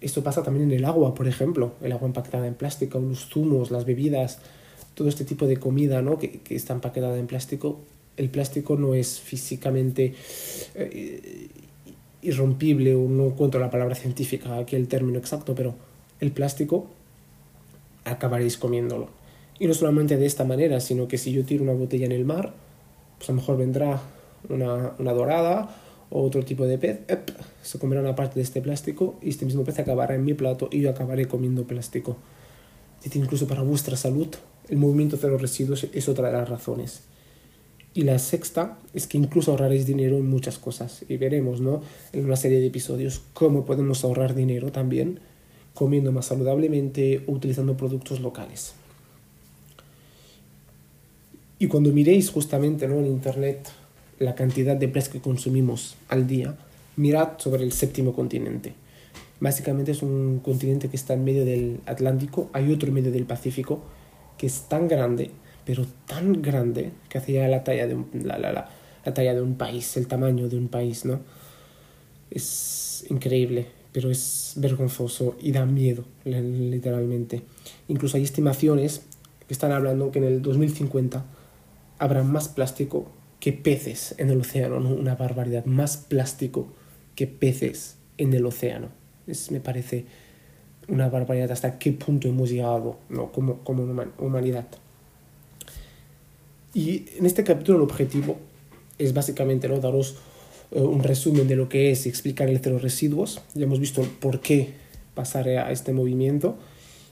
esto 0.00 0.22
pasa 0.22 0.42
también 0.42 0.70
en 0.70 0.76
el 0.76 0.84
agua, 0.84 1.14
por 1.14 1.28
ejemplo, 1.28 1.74
el 1.82 1.92
agua 1.92 2.06
empaquetada 2.06 2.46
en 2.46 2.54
plástico, 2.54 2.98
los 2.98 3.28
zumos, 3.28 3.70
las 3.70 3.84
bebidas, 3.84 4.38
todo 4.94 5.08
este 5.08 5.24
tipo 5.24 5.46
de 5.46 5.58
comida 5.58 6.02
¿no? 6.02 6.18
que, 6.18 6.40
que 6.40 6.54
está 6.54 6.72
empaquetada 6.72 7.18
en 7.18 7.26
plástico. 7.26 7.80
El 8.16 8.30
plástico 8.30 8.76
no 8.76 8.94
es 8.94 9.20
físicamente 9.20 10.14
eh, 10.74 11.48
irrompible, 12.22 12.94
o 12.94 13.08
no 13.08 13.26
encuentro 13.26 13.60
la 13.60 13.70
palabra 13.70 13.94
científica 13.94 14.56
aquí 14.56 14.76
el 14.76 14.88
término 14.88 15.18
exacto, 15.18 15.54
pero 15.54 15.74
el 16.20 16.32
plástico 16.32 16.86
acabaréis 18.04 18.56
comiéndolo. 18.56 19.08
Y 19.58 19.66
no 19.66 19.74
solamente 19.74 20.16
de 20.16 20.26
esta 20.26 20.44
manera, 20.44 20.80
sino 20.80 21.08
que 21.08 21.18
si 21.18 21.32
yo 21.32 21.44
tiro 21.44 21.64
una 21.64 21.72
botella 21.72 22.06
en 22.06 22.12
el 22.12 22.24
mar, 22.24 22.54
pues 23.18 23.28
a 23.28 23.32
lo 23.32 23.40
mejor 23.40 23.56
vendrá 23.56 24.00
una, 24.48 24.92
una 24.98 25.12
dorada 25.12 25.76
o 26.10 26.22
otro 26.22 26.44
tipo 26.44 26.64
de 26.64 26.78
pez, 26.78 27.00
se 27.62 27.78
comerá 27.78 28.00
una 28.00 28.14
parte 28.14 28.36
de 28.36 28.42
este 28.42 28.60
plástico 28.60 29.18
y 29.20 29.30
este 29.30 29.44
mismo 29.44 29.64
pez 29.64 29.78
acabará 29.78 30.14
en 30.14 30.24
mi 30.24 30.34
plato 30.34 30.68
y 30.70 30.80
yo 30.80 30.90
acabaré 30.90 31.26
comiendo 31.26 31.64
plástico. 31.64 32.16
Incluso 33.14 33.46
para 33.46 33.62
vuestra 33.62 33.96
salud, 33.96 34.28
el 34.68 34.76
movimiento 34.76 35.16
de 35.16 35.28
los 35.28 35.40
residuos 35.40 35.86
es 35.92 36.08
otra 36.08 36.28
de 36.28 36.34
las 36.34 36.48
razones. 36.48 37.02
Y 37.98 38.04
la 38.04 38.20
sexta 38.20 38.78
es 38.94 39.08
que 39.08 39.18
incluso 39.18 39.50
ahorraréis 39.50 39.84
dinero 39.84 40.18
en 40.18 40.30
muchas 40.30 40.56
cosas. 40.60 41.04
Y 41.08 41.16
veremos, 41.16 41.60
¿no? 41.60 41.82
En 42.12 42.26
una 42.26 42.36
serie 42.36 42.60
de 42.60 42.68
episodios 42.68 43.22
cómo 43.32 43.64
podemos 43.64 44.04
ahorrar 44.04 44.36
dinero 44.36 44.70
también 44.70 45.18
comiendo 45.74 46.12
más 46.12 46.26
saludablemente 46.26 47.24
o 47.26 47.32
utilizando 47.32 47.76
productos 47.76 48.20
locales. 48.20 48.74
Y 51.58 51.66
cuando 51.66 51.90
miréis 51.90 52.30
justamente 52.30 52.86
¿no? 52.86 53.00
en 53.00 53.06
Internet 53.06 53.68
la 54.20 54.36
cantidad 54.36 54.76
de 54.76 54.86
plástico 54.86 55.18
que 55.18 55.24
consumimos 55.24 55.96
al 56.08 56.28
día, 56.28 56.56
mirad 56.94 57.30
sobre 57.38 57.64
el 57.64 57.72
séptimo 57.72 58.12
continente. 58.12 58.74
Básicamente 59.40 59.90
es 59.90 60.02
un 60.02 60.38
continente 60.38 60.88
que 60.88 60.94
está 60.94 61.14
en 61.14 61.24
medio 61.24 61.44
del 61.44 61.80
Atlántico, 61.84 62.48
hay 62.52 62.70
otro 62.72 62.90
en 62.90 62.94
medio 62.94 63.10
del 63.10 63.24
Pacífico, 63.24 63.82
que 64.36 64.46
es 64.46 64.68
tan 64.68 64.86
grande, 64.86 65.32
pero 65.68 65.84
tan 66.06 66.40
grande, 66.40 66.92
que 67.10 67.18
hacía 67.18 67.46
la 67.46 67.62
talla 67.62 67.86
de 67.86 67.94
un, 67.94 68.08
la, 68.24 68.38
la, 68.38 68.52
la, 68.54 68.70
la 69.04 69.12
talla 69.12 69.34
de 69.34 69.42
un 69.42 69.56
país, 69.56 69.98
el 69.98 70.06
tamaño 70.08 70.48
de 70.48 70.56
un 70.56 70.68
país, 70.68 71.04
¿no? 71.04 71.20
Es 72.30 73.04
increíble, 73.10 73.66
pero 73.92 74.10
es 74.10 74.54
vergonzoso 74.56 75.36
y 75.42 75.52
da 75.52 75.66
miedo, 75.66 76.04
literalmente. 76.24 77.42
Incluso 77.86 78.16
hay 78.16 78.22
estimaciones 78.22 79.02
que 79.46 79.52
están 79.52 79.70
hablando 79.72 80.10
que 80.10 80.20
en 80.20 80.24
el 80.24 80.40
2050 80.40 81.26
habrá 81.98 82.22
más 82.22 82.48
plástico 82.48 83.12
que 83.38 83.52
peces 83.52 84.14
en 84.16 84.30
el 84.30 84.40
océano, 84.40 84.80
¿no? 84.80 84.88
una 84.94 85.16
barbaridad, 85.16 85.66
más 85.66 85.98
plástico 85.98 86.68
que 87.14 87.26
peces 87.26 87.98
en 88.16 88.32
el 88.32 88.46
océano. 88.46 88.88
Es, 89.26 89.50
me 89.50 89.60
parece 89.60 90.06
una 90.88 91.10
barbaridad 91.10 91.52
hasta 91.52 91.78
qué 91.78 91.92
punto 91.92 92.26
hemos 92.26 92.48
llegado 92.48 93.00
¿no? 93.10 93.30
como, 93.32 93.58
como 93.64 93.82
humanidad. 94.16 94.66
Y 96.74 97.06
en 97.16 97.26
este 97.26 97.44
capítulo 97.44 97.78
el 97.78 97.84
objetivo 97.84 98.36
es 98.98 99.14
básicamente 99.14 99.68
¿no? 99.68 99.78
daros 99.78 100.16
uh, 100.70 100.82
un 100.82 101.02
resumen 101.02 101.48
de 101.48 101.56
lo 101.56 101.68
que 101.68 101.90
es 101.90 102.06
y 102.06 102.08
explicar 102.08 102.48
el 102.48 102.60
cero 102.60 102.78
residuos. 102.78 103.40
Ya 103.54 103.64
hemos 103.64 103.80
visto 103.80 104.02
por 104.20 104.40
qué 104.40 104.74
pasar 105.14 105.48
a 105.48 105.72
este 105.72 105.92
movimiento. 105.92 106.56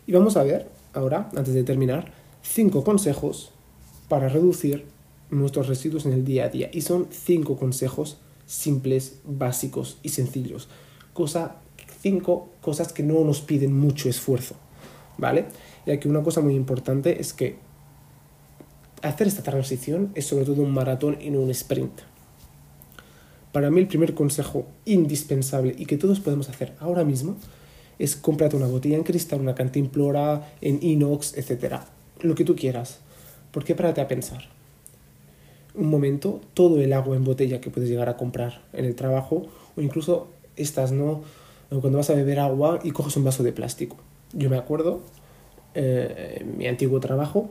Y 0.07 0.13
vamos 0.13 0.37
a 0.37 0.43
ver 0.43 0.69
ahora, 0.93 1.31
antes 1.35 1.55
de 1.55 1.65
terminar, 1.65 2.13
cinco 2.43 2.85
consejos 2.85 3.51
para 4.09 4.29
reducir 4.29 4.85
nuestros 5.31 5.67
residuos 5.67 6.07
en 6.07 6.13
el 6.13 6.25
día 6.25 6.45
a 6.45 6.49
día. 6.49 6.71
Y 6.73 6.83
son 6.83 7.09
cinco 7.11 7.57
consejos 7.57 8.19
simples, 8.47 9.19
básicos 9.25 9.99
y 10.03 10.11
sencillos. 10.11 10.69
Cosa, 11.13 11.57
cinco 12.01 12.51
cosas 12.61 12.93
que 12.93 13.03
no 13.03 13.25
nos 13.25 13.41
piden 13.41 13.77
mucho 13.77 14.09
esfuerzo. 14.09 14.55
¿Vale? 15.19 15.47
Ya 15.87 15.99
que 15.99 16.09
una 16.09 16.23
cosa 16.23 16.43
muy 16.43 16.55
importante 16.55 17.21
es 17.21 17.33
que 17.33 17.57
hacer 19.09 19.27
esta 19.27 19.43
transición 19.43 20.11
es 20.15 20.27
sobre 20.27 20.45
todo 20.45 20.63
un 20.63 20.73
maratón 20.73 21.19
y 21.21 21.31
no 21.31 21.41
un 21.41 21.51
sprint. 21.51 22.01
Para 23.53 23.71
mí 23.71 23.81
el 23.81 23.89
primer 23.89 24.15
consejo 24.15 24.67
indispensable 24.85 25.75
y 25.79 25.87
que 25.87 25.97
todos 25.97 26.21
podemos 26.21 26.49
hacer 26.49 26.75
ahora 26.79 27.05
mismo 27.05 27.37
es 27.99 28.15
cómprate 28.17 28.57
una 28.57 28.67
botella 28.67 28.97
en 28.97 29.03
cristal, 29.03 29.41
una 29.41 29.55
cantimplora, 29.55 30.53
en 30.61 30.79
inox, 30.83 31.37
etc. 31.39 31.77
Lo 32.21 32.35
que 32.35 32.45
tú 32.45 32.55
quieras. 32.55 33.01
¿Por 33.53 33.65
qué 33.65 33.75
párate 33.75 34.01
a 34.01 34.09
pensar? 34.09 34.51
Un 35.75 35.89
momento, 35.89 36.41
todo 36.53 36.81
el 36.81 36.93
agua 36.93 37.17
en 37.17 37.25
botella 37.25 37.61
que 37.61 37.71
puedes 37.71 37.89
llegar 37.89 38.09
a 38.09 38.17
comprar 38.17 38.63
en 38.73 38.85
el 38.85 38.95
trabajo 38.95 39.47
o 39.77 39.81
incluso 39.81 40.29
estas, 40.57 40.93
¿no? 40.93 41.23
Cuando 41.69 41.99
vas 41.99 42.11
a 42.11 42.15
beber 42.15 42.39
agua 42.39 42.81
y 42.83 42.91
coges 42.91 43.17
un 43.17 43.25
vaso 43.25 43.43
de 43.43 43.53
plástico. 43.53 43.97
Yo 44.33 44.51
me 44.51 44.57
acuerdo, 44.57 45.01
eh, 45.75 46.39
en 46.41 46.59
mi 46.59 46.67
antiguo 46.67 47.01
trabajo, 47.01 47.51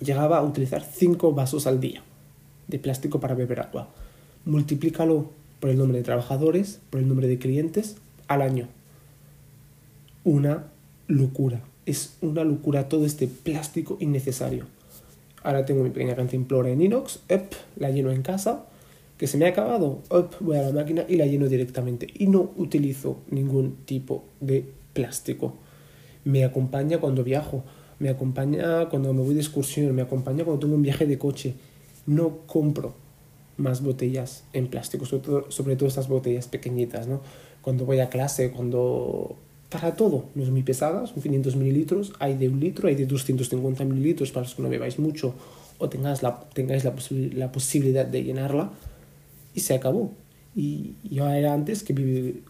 llegaba 0.00 0.38
a 0.38 0.42
utilizar 0.42 0.82
5 0.82 1.32
vasos 1.32 1.66
al 1.66 1.80
día 1.80 2.02
de 2.68 2.78
plástico 2.78 3.20
para 3.20 3.34
beber 3.34 3.60
agua. 3.60 3.88
Multiplícalo 4.44 5.30
por 5.60 5.70
el 5.70 5.78
nombre 5.78 5.98
de 5.98 6.04
trabajadores, 6.04 6.80
por 6.90 7.00
el 7.00 7.08
nombre 7.08 7.28
de 7.28 7.38
clientes, 7.38 7.96
al 8.28 8.42
año. 8.42 8.68
Una 10.24 10.64
locura. 11.06 11.62
Es 11.86 12.16
una 12.20 12.44
locura 12.44 12.88
todo 12.88 13.06
este 13.06 13.28
plástico 13.28 13.96
innecesario. 14.00 14.66
Ahora 15.42 15.64
tengo 15.64 15.84
mi 15.84 15.90
pequeña 15.90 16.16
cantimplora 16.16 16.70
en 16.70 16.82
inox, 16.82 17.20
la 17.76 17.90
lleno 17.90 18.10
en 18.10 18.22
casa, 18.22 18.64
que 19.16 19.28
se 19.28 19.38
me 19.38 19.46
ha 19.46 19.50
acabado, 19.50 20.00
voy 20.40 20.56
a 20.56 20.62
la 20.62 20.72
máquina 20.72 21.04
y 21.08 21.16
la 21.16 21.26
lleno 21.26 21.46
directamente. 21.46 22.08
Y 22.12 22.26
no 22.26 22.50
utilizo 22.56 23.18
ningún 23.30 23.76
tipo 23.84 24.24
de 24.40 24.64
plástico. 24.92 25.54
Me 26.24 26.44
acompaña 26.44 26.98
cuando 26.98 27.22
viajo, 27.22 27.62
me 27.98 28.08
acompaña 28.08 28.88
cuando 28.88 29.12
me 29.12 29.22
voy 29.22 29.34
de 29.34 29.40
excursión, 29.40 29.94
me 29.94 30.02
acompaña 30.02 30.44
cuando 30.44 30.60
tengo 30.60 30.74
un 30.74 30.82
viaje 30.82 31.06
de 31.06 31.18
coche. 31.18 31.54
No 32.06 32.38
compro 32.46 32.94
más 33.56 33.82
botellas 33.82 34.44
en 34.52 34.68
plástico, 34.68 35.06
sobre 35.06 35.22
todo, 35.22 35.50
sobre 35.50 35.76
todo 35.76 35.88
estas 35.88 36.08
botellas 36.08 36.46
pequeñitas, 36.46 37.06
¿no? 37.08 37.20
Cuando 37.62 37.84
voy 37.84 38.00
a 38.00 38.08
clase, 38.08 38.50
cuando 38.50 39.36
para 39.70 39.96
todo, 39.96 40.26
no 40.34 40.42
es 40.42 40.50
muy 40.50 40.62
pesada, 40.62 41.06
son 41.06 41.22
500 41.22 41.56
mililitros, 41.56 42.12
hay 42.20 42.34
de 42.34 42.48
un 42.48 42.60
litro, 42.60 42.88
hay 42.88 42.94
de 42.94 43.06
250 43.06 43.84
mililitros 43.84 44.30
para 44.30 44.46
que 44.46 44.62
no 44.62 44.68
bebáis 44.68 44.98
mucho 44.98 45.34
o 45.78 45.88
tengáis 45.88 46.22
la, 46.22 46.40
tengáis 46.52 46.84
la, 46.84 46.94
la 47.34 47.50
posibilidad 47.50 48.06
de 48.06 48.22
llenarla 48.22 48.70
y 49.54 49.60
se 49.60 49.74
acabó. 49.74 50.12
Y 50.54 50.94
yo 51.02 51.28
era 51.28 51.52
antes 51.52 51.82
que 51.82 52.42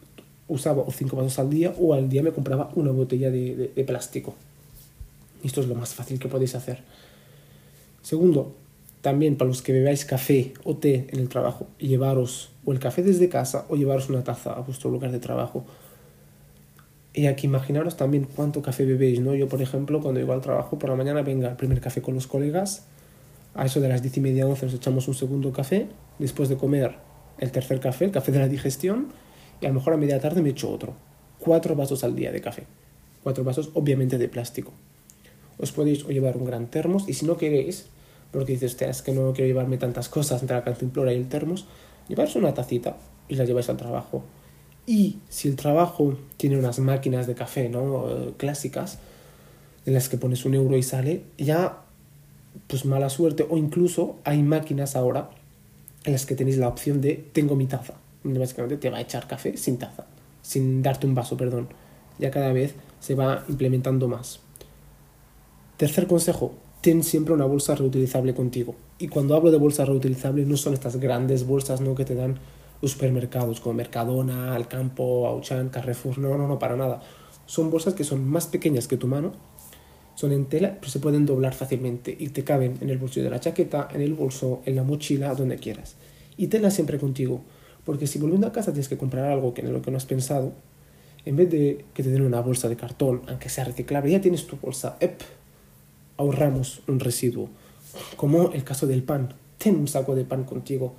usaba 0.48 0.82
o 0.82 0.90
5 0.90 1.16
vasos 1.16 1.38
al 1.38 1.50
día 1.50 1.74
o 1.78 1.94
al 1.94 2.08
día 2.08 2.22
me 2.22 2.32
compraba 2.32 2.70
una 2.74 2.90
botella 2.90 3.30
de 3.30 3.84
plástico. 3.86 4.34
Esto 5.46 5.60
es 5.60 5.68
lo 5.68 5.74
más 5.74 5.94
fácil 5.94 6.18
que 6.18 6.28
podéis 6.28 6.54
hacer. 6.54 6.82
Segundo, 8.02 8.54
también 9.00 9.36
para 9.36 9.48
los 9.48 9.62
que 9.62 9.72
bebáis 9.72 10.04
café 10.04 10.52
o 10.64 10.76
té 10.76 11.06
en 11.10 11.20
el 11.20 11.28
trabajo, 11.28 11.68
llevaros 11.78 12.50
o 12.64 12.72
el 12.72 12.80
café 12.80 13.02
desde 13.02 13.28
casa 13.28 13.64
o 13.68 13.76
llevaros 13.76 14.08
una 14.10 14.24
taza 14.24 14.52
a 14.52 14.60
vuestro 14.60 14.90
lugar 14.90 15.12
de 15.12 15.20
trabajo 15.20 15.64
y 17.16 17.28
aquí 17.28 17.46
imaginaros 17.46 17.96
también 17.96 18.28
cuánto 18.36 18.60
café 18.60 18.84
bebéis, 18.84 19.20
¿no? 19.20 19.34
Yo, 19.34 19.48
por 19.48 19.62
ejemplo, 19.62 20.02
cuando 20.02 20.20
llego 20.20 20.34
al 20.34 20.42
trabajo 20.42 20.78
por 20.78 20.90
la 20.90 20.96
mañana, 20.96 21.22
venga, 21.22 21.48
el 21.48 21.56
primer 21.56 21.80
café 21.80 22.02
con 22.02 22.14
los 22.14 22.26
colegas, 22.26 22.84
a 23.54 23.64
eso 23.64 23.80
de 23.80 23.88
las 23.88 24.02
diez 24.02 24.18
y 24.18 24.20
media, 24.20 24.46
once 24.46 24.66
nos 24.66 24.74
echamos 24.74 25.08
un 25.08 25.14
segundo 25.14 25.50
café, 25.50 25.88
después 26.18 26.50
de 26.50 26.58
comer 26.58 26.96
el 27.38 27.50
tercer 27.52 27.80
café, 27.80 28.04
el 28.04 28.10
café 28.10 28.32
de 28.32 28.40
la 28.40 28.48
digestión, 28.48 29.08
y 29.62 29.64
a 29.64 29.70
lo 29.70 29.76
mejor 29.76 29.94
a 29.94 29.96
media 29.96 30.20
tarde 30.20 30.42
me 30.42 30.50
echo 30.50 30.70
otro. 30.70 30.92
Cuatro 31.38 31.74
vasos 31.74 32.04
al 32.04 32.14
día 32.14 32.30
de 32.32 32.42
café. 32.42 32.64
Cuatro 33.22 33.44
vasos, 33.44 33.70
obviamente, 33.72 34.18
de 34.18 34.28
plástico. 34.28 34.74
Os 35.58 35.72
podéis 35.72 36.06
llevar 36.06 36.36
un 36.36 36.44
gran 36.44 36.66
termos, 36.68 37.08
y 37.08 37.14
si 37.14 37.26
no 37.26 37.36
queréis, 37.36 37.86
porque 38.32 38.52
dices, 38.52 38.80
es 38.80 39.02
que 39.02 39.12
no 39.12 39.32
quiero 39.32 39.48
llevarme 39.48 39.78
tantas 39.78 40.08
cosas 40.08 40.42
entre 40.42 40.56
la 40.56 40.64
cantimplora 40.64 41.12
y 41.12 41.16
el 41.16 41.28
termos, 41.28 41.66
llevaros 42.08 42.36
una 42.36 42.54
tacita 42.54 42.96
y 43.28 43.36
la 43.36 43.44
lleváis 43.44 43.68
al 43.68 43.76
trabajo 43.76 44.24
y 44.86 45.18
si 45.28 45.48
el 45.48 45.56
trabajo 45.56 46.16
tiene 46.36 46.56
unas 46.56 46.78
máquinas 46.78 47.26
de 47.26 47.34
café 47.34 47.68
¿no? 47.68 48.06
Clásicas, 48.36 48.98
en 49.84 49.94
las 49.94 50.08
que 50.08 50.16
pones 50.16 50.44
un 50.44 50.54
euro 50.54 50.76
y 50.76 50.82
sale, 50.82 51.24
ya 51.36 51.82
pues 52.68 52.84
mala 52.84 53.10
suerte. 53.10 53.46
O 53.50 53.56
incluso 53.58 54.16
hay 54.24 54.42
máquinas 54.42 54.96
ahora 54.96 55.30
en 56.04 56.12
las 56.12 56.24
que 56.24 56.36
tenéis 56.36 56.56
la 56.58 56.68
opción 56.68 57.00
de 57.00 57.14
tengo 57.32 57.56
mi 57.56 57.66
taza. 57.66 57.94
Donde 58.22 58.38
básicamente 58.38 58.76
te 58.76 58.90
va 58.90 58.98
a 58.98 59.00
echar 59.00 59.26
café 59.26 59.56
sin 59.56 59.78
taza, 59.78 60.06
sin 60.42 60.82
darte 60.82 61.06
un 61.06 61.14
vaso, 61.14 61.36
perdón. 61.36 61.68
Ya 62.18 62.30
cada 62.30 62.52
vez 62.52 62.74
se 63.00 63.14
va 63.14 63.44
implementando 63.48 64.08
más. 64.08 64.40
Tercer 65.76 66.06
consejo, 66.06 66.54
ten 66.80 67.02
siempre 67.02 67.34
una 67.34 67.44
bolsa 67.44 67.74
reutilizable 67.74 68.34
contigo. 68.34 68.74
Y 68.98 69.08
cuando 69.08 69.36
hablo 69.36 69.50
de 69.50 69.58
bolsa 69.58 69.84
reutilizable 69.84 70.46
no 70.46 70.56
son 70.56 70.72
estas 70.72 70.96
grandes 70.96 71.46
bolsas 71.46 71.82
¿no? 71.82 71.94
que 71.94 72.06
te 72.06 72.14
dan 72.14 72.38
los 72.80 72.92
supermercados 72.92 73.60
como 73.60 73.74
Mercadona, 73.74 74.54
Alcampo, 74.54 75.26
Auchan, 75.26 75.68
Carrefour. 75.68 76.18
No, 76.18 76.38
no, 76.38 76.48
no, 76.48 76.58
para 76.58 76.76
nada. 76.76 77.02
Son 77.44 77.70
bolsas 77.70 77.92
que 77.92 78.04
son 78.04 78.26
más 78.26 78.46
pequeñas 78.46 78.88
que 78.88 78.96
tu 78.96 79.06
mano 79.06 79.32
Son 80.14 80.32
en 80.32 80.46
tela, 80.46 80.78
pero 80.80 80.90
se 80.90 80.98
pueden 80.98 81.26
doblar 81.26 81.52
fácilmente 81.52 82.16
y 82.18 82.28
te 82.30 82.42
caben 82.42 82.78
en 82.80 82.88
el 82.88 82.96
bolsillo 82.96 83.24
de 83.24 83.30
la 83.30 83.40
chaqueta, 83.40 83.88
en 83.92 84.00
el 84.00 84.14
bolso, 84.14 84.62
en 84.64 84.76
la 84.76 84.82
mochila, 84.82 85.34
donde 85.34 85.56
quieras. 85.56 85.96
Y 86.38 86.46
tela 86.46 86.70
siempre 86.70 86.98
contigo, 86.98 87.42
porque 87.84 88.06
si 88.06 88.18
volviendo 88.18 88.46
a 88.46 88.52
casa 88.52 88.72
tienes 88.72 88.88
que 88.88 88.96
comprar 88.96 89.30
algo 89.30 89.52
que 89.52 89.60
en 89.60 89.72
lo 89.74 89.82
que 89.82 89.90
no 89.90 89.98
has 89.98 90.06
pensado, 90.06 90.54
en 91.26 91.36
vez 91.36 91.50
de 91.50 91.84
que 91.92 92.02
te 92.02 92.10
den 92.10 92.22
una 92.22 92.40
bolsa 92.40 92.68
de 92.68 92.76
cartón, 92.76 93.22
aunque 93.28 93.50
sea 93.50 93.64
reciclable, 93.64 94.10
ya 94.10 94.20
tienes 94.22 94.46
tu 94.46 94.56
bolsa. 94.56 94.96
¡Ep! 95.00 95.20
Ahorramos 96.16 96.80
un 96.86 97.00
residuo. 97.00 97.48
Como 98.16 98.52
el 98.52 98.64
caso 98.64 98.86
del 98.86 99.02
pan. 99.02 99.34
Ten 99.58 99.76
un 99.76 99.88
saco 99.88 100.14
de 100.14 100.24
pan 100.24 100.44
contigo. 100.44 100.94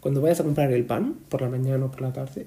Cuando 0.00 0.20
vayas 0.20 0.40
a 0.40 0.44
comprar 0.44 0.72
el 0.72 0.84
pan, 0.84 1.16
por 1.28 1.42
la 1.42 1.48
mañana 1.48 1.86
o 1.86 1.90
por 1.90 2.02
la 2.02 2.12
tarde, 2.12 2.46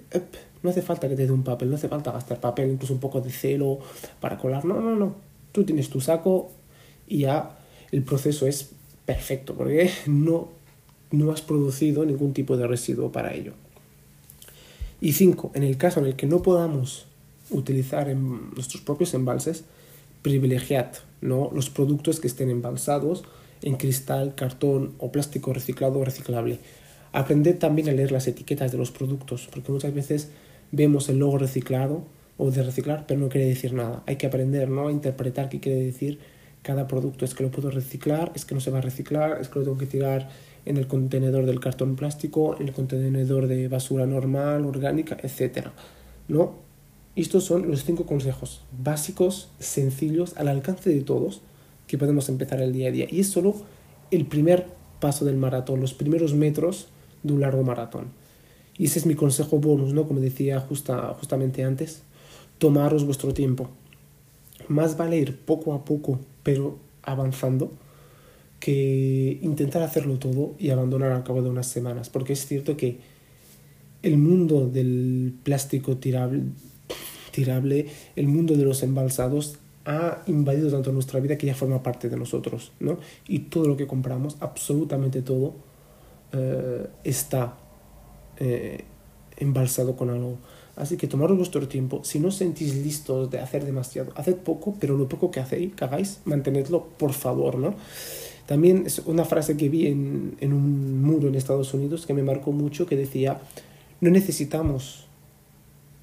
no 0.61 0.69
hace 0.69 0.81
falta 0.81 1.07
que 1.09 1.15
te 1.15 1.25
dé 1.25 1.31
un 1.31 1.43
papel, 1.43 1.69
no 1.69 1.75
hace 1.75 1.87
falta 1.87 2.11
gastar 2.11 2.39
papel, 2.39 2.71
incluso 2.71 2.93
un 2.93 2.99
poco 2.99 3.21
de 3.21 3.31
celo 3.31 3.79
para 4.19 4.37
colar. 4.37 4.65
No, 4.65 4.79
no, 4.79 4.95
no. 4.95 5.15
Tú 5.51 5.63
tienes 5.63 5.89
tu 5.89 6.01
saco 6.01 6.51
y 7.07 7.19
ya 7.19 7.57
el 7.91 8.03
proceso 8.03 8.47
es 8.47 8.71
perfecto, 9.05 9.55
porque 9.55 9.91
no, 10.07 10.49
no 11.11 11.31
has 11.31 11.41
producido 11.41 12.05
ningún 12.05 12.33
tipo 12.33 12.57
de 12.57 12.67
residuo 12.67 13.11
para 13.11 13.33
ello. 13.33 13.53
Y 15.01 15.13
cinco, 15.13 15.51
en 15.53 15.63
el 15.63 15.77
caso 15.77 15.99
en 16.01 16.07
el 16.07 16.15
que 16.15 16.27
no 16.27 16.41
podamos 16.41 17.05
utilizar 17.51 18.13
nuestros 18.15 18.83
propios 18.83 19.13
embalses, 19.13 19.63
privilegiad 20.21 20.87
¿no? 21.21 21.49
los 21.53 21.69
productos 21.69 22.19
que 22.19 22.27
estén 22.27 22.49
embalsados 22.49 23.23
en 23.61 23.75
cristal, 23.75 24.35
cartón 24.35 24.93
o 24.99 25.11
plástico 25.11 25.53
reciclado 25.53 25.99
o 25.99 26.05
reciclable. 26.05 26.59
Aprended 27.11 27.57
también 27.57 27.89
a 27.89 27.91
leer 27.91 28.11
las 28.11 28.27
etiquetas 28.27 28.71
de 28.71 28.77
los 28.77 28.91
productos, 28.91 29.49
porque 29.51 29.71
muchas 29.71 29.93
veces 29.93 30.29
vemos 30.71 31.09
el 31.09 31.19
logo 31.19 31.37
reciclado 31.37 32.03
o 32.37 32.51
de 32.51 32.63
reciclar, 32.63 33.05
pero 33.07 33.19
no 33.19 33.29
quiere 33.29 33.47
decir 33.47 33.73
nada. 33.73 34.03
Hay 34.05 34.15
que 34.15 34.27
aprender 34.27 34.69
¿no? 34.69 34.87
a 34.87 34.91
interpretar 34.91 35.49
qué 35.49 35.59
quiere 35.59 35.83
decir 35.83 36.19
cada 36.61 36.87
producto. 36.87 37.25
Es 37.25 37.33
que 37.33 37.43
lo 37.43 37.51
puedo 37.51 37.71
reciclar, 37.71 38.31
es 38.35 38.45
que 38.45 38.55
no 38.55 38.61
se 38.61 38.71
va 38.71 38.77
a 38.77 38.81
reciclar, 38.81 39.39
es 39.41 39.49
que 39.49 39.59
lo 39.59 39.65
tengo 39.65 39.77
que 39.77 39.87
tirar 39.87 40.29
en 40.65 40.77
el 40.77 40.87
contenedor 40.87 41.45
del 41.45 41.59
cartón 41.59 41.95
plástico, 41.95 42.55
en 42.59 42.67
el 42.67 42.73
contenedor 42.73 43.47
de 43.47 43.67
basura 43.67 44.05
normal, 44.05 44.65
orgánica, 44.65 45.17
etc. 45.21 45.67
¿No? 46.27 46.68
Estos 47.15 47.43
son 47.43 47.69
los 47.69 47.83
cinco 47.83 48.05
consejos 48.05 48.61
básicos, 48.77 49.49
sencillos, 49.59 50.35
al 50.37 50.47
alcance 50.47 50.89
de 50.89 51.01
todos, 51.01 51.41
que 51.87 51.97
podemos 51.97 52.29
empezar 52.29 52.61
el 52.61 52.71
día 52.71 52.89
a 52.89 52.91
día. 52.91 53.07
Y 53.09 53.19
es 53.19 53.27
solo 53.27 53.55
el 54.11 54.25
primer 54.25 54.67
paso 54.99 55.25
del 55.25 55.37
maratón, 55.37 55.81
los 55.81 55.93
primeros 55.93 56.33
metros 56.33 56.87
de 57.23 57.33
un 57.33 57.41
largo 57.41 57.63
maratón. 57.63 58.07
Y 58.77 58.85
ese 58.85 58.99
es 58.99 59.05
mi 59.05 59.15
consejo 59.15 59.59
bonus, 59.59 59.93
¿no? 59.93 60.07
Como 60.07 60.19
decía 60.19 60.59
justa, 60.59 61.13
justamente 61.19 61.63
antes, 61.63 62.03
tomaros 62.59 63.05
vuestro 63.05 63.33
tiempo. 63.33 63.69
Más 64.67 64.95
vale 64.95 65.17
ir 65.17 65.37
poco 65.37 65.73
a 65.73 65.83
poco, 65.83 66.19
pero 66.43 66.77
avanzando, 67.03 67.71
que 68.59 69.39
intentar 69.41 69.81
hacerlo 69.81 70.19
todo 70.19 70.53
y 70.59 70.69
abandonar 70.69 71.11
al 71.11 71.23
cabo 71.23 71.41
de 71.41 71.49
unas 71.49 71.67
semanas, 71.67 72.09
porque 72.09 72.33
es 72.33 72.45
cierto 72.45 72.77
que 72.77 72.99
el 74.03 74.17
mundo 74.17 74.67
del 74.67 75.33
plástico 75.43 75.97
tirable, 75.97 76.43
el 78.15 78.27
mundo 78.27 78.55
de 78.55 78.63
los 78.63 78.83
embalsados 78.83 79.57
ha 79.85 80.23
invadido 80.27 80.69
tanto 80.69 80.91
nuestra 80.91 81.19
vida 81.19 81.37
que 81.37 81.47
ya 81.47 81.55
forma 81.55 81.81
parte 81.81 82.09
de 82.09 82.17
nosotros, 82.17 82.71
¿no? 82.79 82.99
Y 83.27 83.39
todo 83.39 83.67
lo 83.67 83.77
que 83.77 83.87
compramos, 83.87 84.37
absolutamente 84.39 85.21
todo, 85.21 85.55
eh, 86.31 86.87
está 87.03 87.57
eh, 88.37 88.83
embalsado 89.37 89.95
con 89.95 90.09
algo. 90.09 90.37
Así 90.75 90.95
que 90.95 91.07
tomaros 91.07 91.37
vuestro 91.37 91.67
tiempo. 91.67 92.01
Si 92.03 92.19
no 92.19 92.31
sentís 92.31 92.75
listos 92.75 93.31
de 93.31 93.39
hacer 93.39 93.65
demasiado, 93.65 94.11
haced 94.15 94.35
poco, 94.35 94.75
pero 94.79 94.95
lo 94.95 95.09
poco 95.09 95.31
que 95.31 95.39
hacéis, 95.39 95.73
que 95.73 95.83
hagáis, 95.83 96.21
mantenedlo, 96.25 96.85
por 96.97 97.13
favor, 97.13 97.57
¿no? 97.57 97.73
También 98.45 98.83
es 98.85 98.99
una 98.99 99.25
frase 99.25 99.57
que 99.57 99.69
vi 99.69 99.87
en, 99.87 100.35
en 100.39 100.53
un 100.53 101.01
muro 101.01 101.27
en 101.27 101.35
Estados 101.35 101.73
Unidos 101.73 102.05
que 102.05 102.13
me 102.13 102.23
marcó 102.23 102.51
mucho, 102.51 102.85
que 102.85 102.95
decía, 102.95 103.41
no 104.01 104.09
necesitamos 104.09 105.05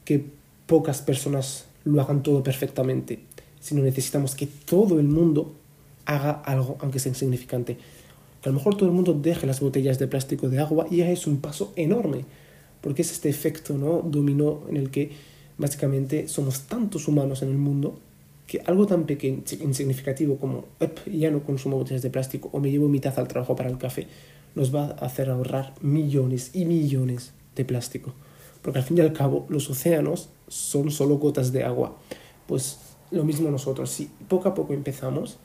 que 0.05 0.36
pocas 0.67 1.03
personas 1.03 1.67
lo 1.85 2.01
hagan 2.01 2.23
todo 2.23 2.43
perfectamente, 2.43 3.21
sino 3.61 3.83
necesitamos 3.83 4.35
que 4.35 4.47
todo 4.47 4.99
el 4.99 5.09
mundo 5.09 5.55
haga 6.05 6.31
algo, 6.31 6.77
aunque 6.81 6.99
sea 6.99 7.11
insignificante. 7.11 7.77
Que 8.43 8.49
a 8.49 8.53
lo 8.53 8.59
mejor 8.59 8.77
todo 8.77 8.89
el 8.89 8.95
mundo 8.95 9.15
deje 9.15 9.47
las 9.47 9.61
botellas 9.61 9.99
de 9.99 10.07
plástico 10.07 10.49
de 10.49 10.59
agua 10.59 10.87
y 10.91 10.99
ya 10.99 11.11
es 11.11 11.27
un 11.27 11.39
paso 11.39 11.73
enorme, 11.77 12.25
porque 12.81 13.03
es 13.03 13.13
este 13.13 13.29
efecto 13.29 13.77
¿no? 13.77 14.03
dominó 14.03 14.63
en 14.69 14.77
el 14.77 14.91
que 14.91 15.13
básicamente 15.59 16.29
somos 16.29 16.63
tantos 16.63 17.09
humanos 17.09 17.43
en 17.43 17.49
el 17.49 17.59
mundo 17.59 17.99
que 18.47 18.63
algo 18.65 18.87
tan 18.87 19.07
pequeño, 19.07 19.43
insignificativo 19.61 20.37
como 20.37 20.67
ya 21.13 21.31
no 21.31 21.43
consumo 21.43 21.77
botellas 21.77 22.03
de 22.03 22.11
plástico 22.11 22.49
o 22.53 22.61
me 22.61 22.71
llevo 22.71 22.89
mi 22.89 23.01
taza 23.01 23.21
al 23.21 23.29
trabajo 23.29 23.57
para 23.57 23.69
el 23.69 23.79
café, 23.79 24.07
nos 24.55 24.75
va 24.75 24.85
a 24.87 25.07
hacer 25.07 25.31
ahorrar 25.31 25.75
millones 25.81 26.51
y 26.55 26.65
millones 26.65 27.33
de 27.57 27.65
plástico. 27.65 28.15
Porque 28.67 28.81
al 28.81 28.85
fin 28.85 28.99
y 28.99 29.01
al 29.01 29.13
cabo 29.13 29.47
los 29.49 29.71
océanos 29.71 30.29
son 30.49 30.91
solo 30.91 31.19
gotas 31.19 31.53
de 31.53 31.63
agua. 31.63 31.97
Pues 32.49 32.81
lo 33.13 33.23
mismo 33.23 33.49
nosotros, 33.49 33.91
si 33.91 34.11
poco 34.27 34.49
a 34.49 34.55
poco 34.55 34.75
empezamos, 34.75 35.37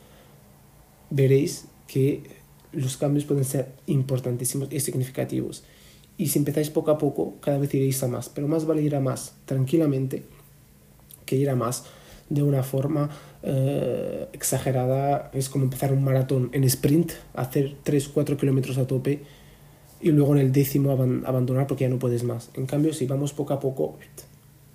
veréis 1.11 1.65
que 1.85 2.23
los 2.71 2.97
cambios 2.97 3.25
pueden 3.25 3.45
ser 3.45 3.73
importantísimos 3.85 4.69
y 4.73 4.79
significativos. 4.79 5.63
Y 6.17 6.29
si 6.29 6.39
empezáis 6.39 6.71
poco 6.71 6.89
a 6.89 6.97
poco, 6.97 7.35
cada 7.41 7.59
vez 7.59 7.71
iréis 7.75 8.01
a 8.01 8.07
más. 8.07 8.27
Pero 8.27 8.47
más 8.47 8.65
vale 8.65 8.81
ir 8.81 8.95
a 8.95 8.99
más 8.99 9.35
tranquilamente 9.45 10.23
que 11.27 11.35
ir 11.35 11.51
a 11.51 11.55
más 11.55 11.83
de 12.27 12.41
una 12.41 12.63
forma 12.63 13.11
eh, 13.43 14.29
exagerada. 14.33 15.29
Es 15.31 15.47
como 15.47 15.65
empezar 15.65 15.93
un 15.93 16.03
maratón 16.03 16.49
en 16.53 16.63
sprint, 16.63 17.11
hacer 17.35 17.75
3-4 17.85 18.35
kilómetros 18.35 18.79
a 18.79 18.87
tope 18.87 19.21
y 20.01 20.11
luego 20.11 20.33
en 20.33 20.41
el 20.41 20.51
décimo 20.51 20.91
abandonar 20.91 21.67
porque 21.67 21.85
ya 21.85 21.89
no 21.89 21.99
puedes 21.99 22.23
más. 22.23 22.49
En 22.55 22.65
cambio, 22.65 22.93
si 22.93 23.05
vamos 23.05 23.33
poco 23.33 23.53
a 23.53 23.59
poco, 23.59 23.97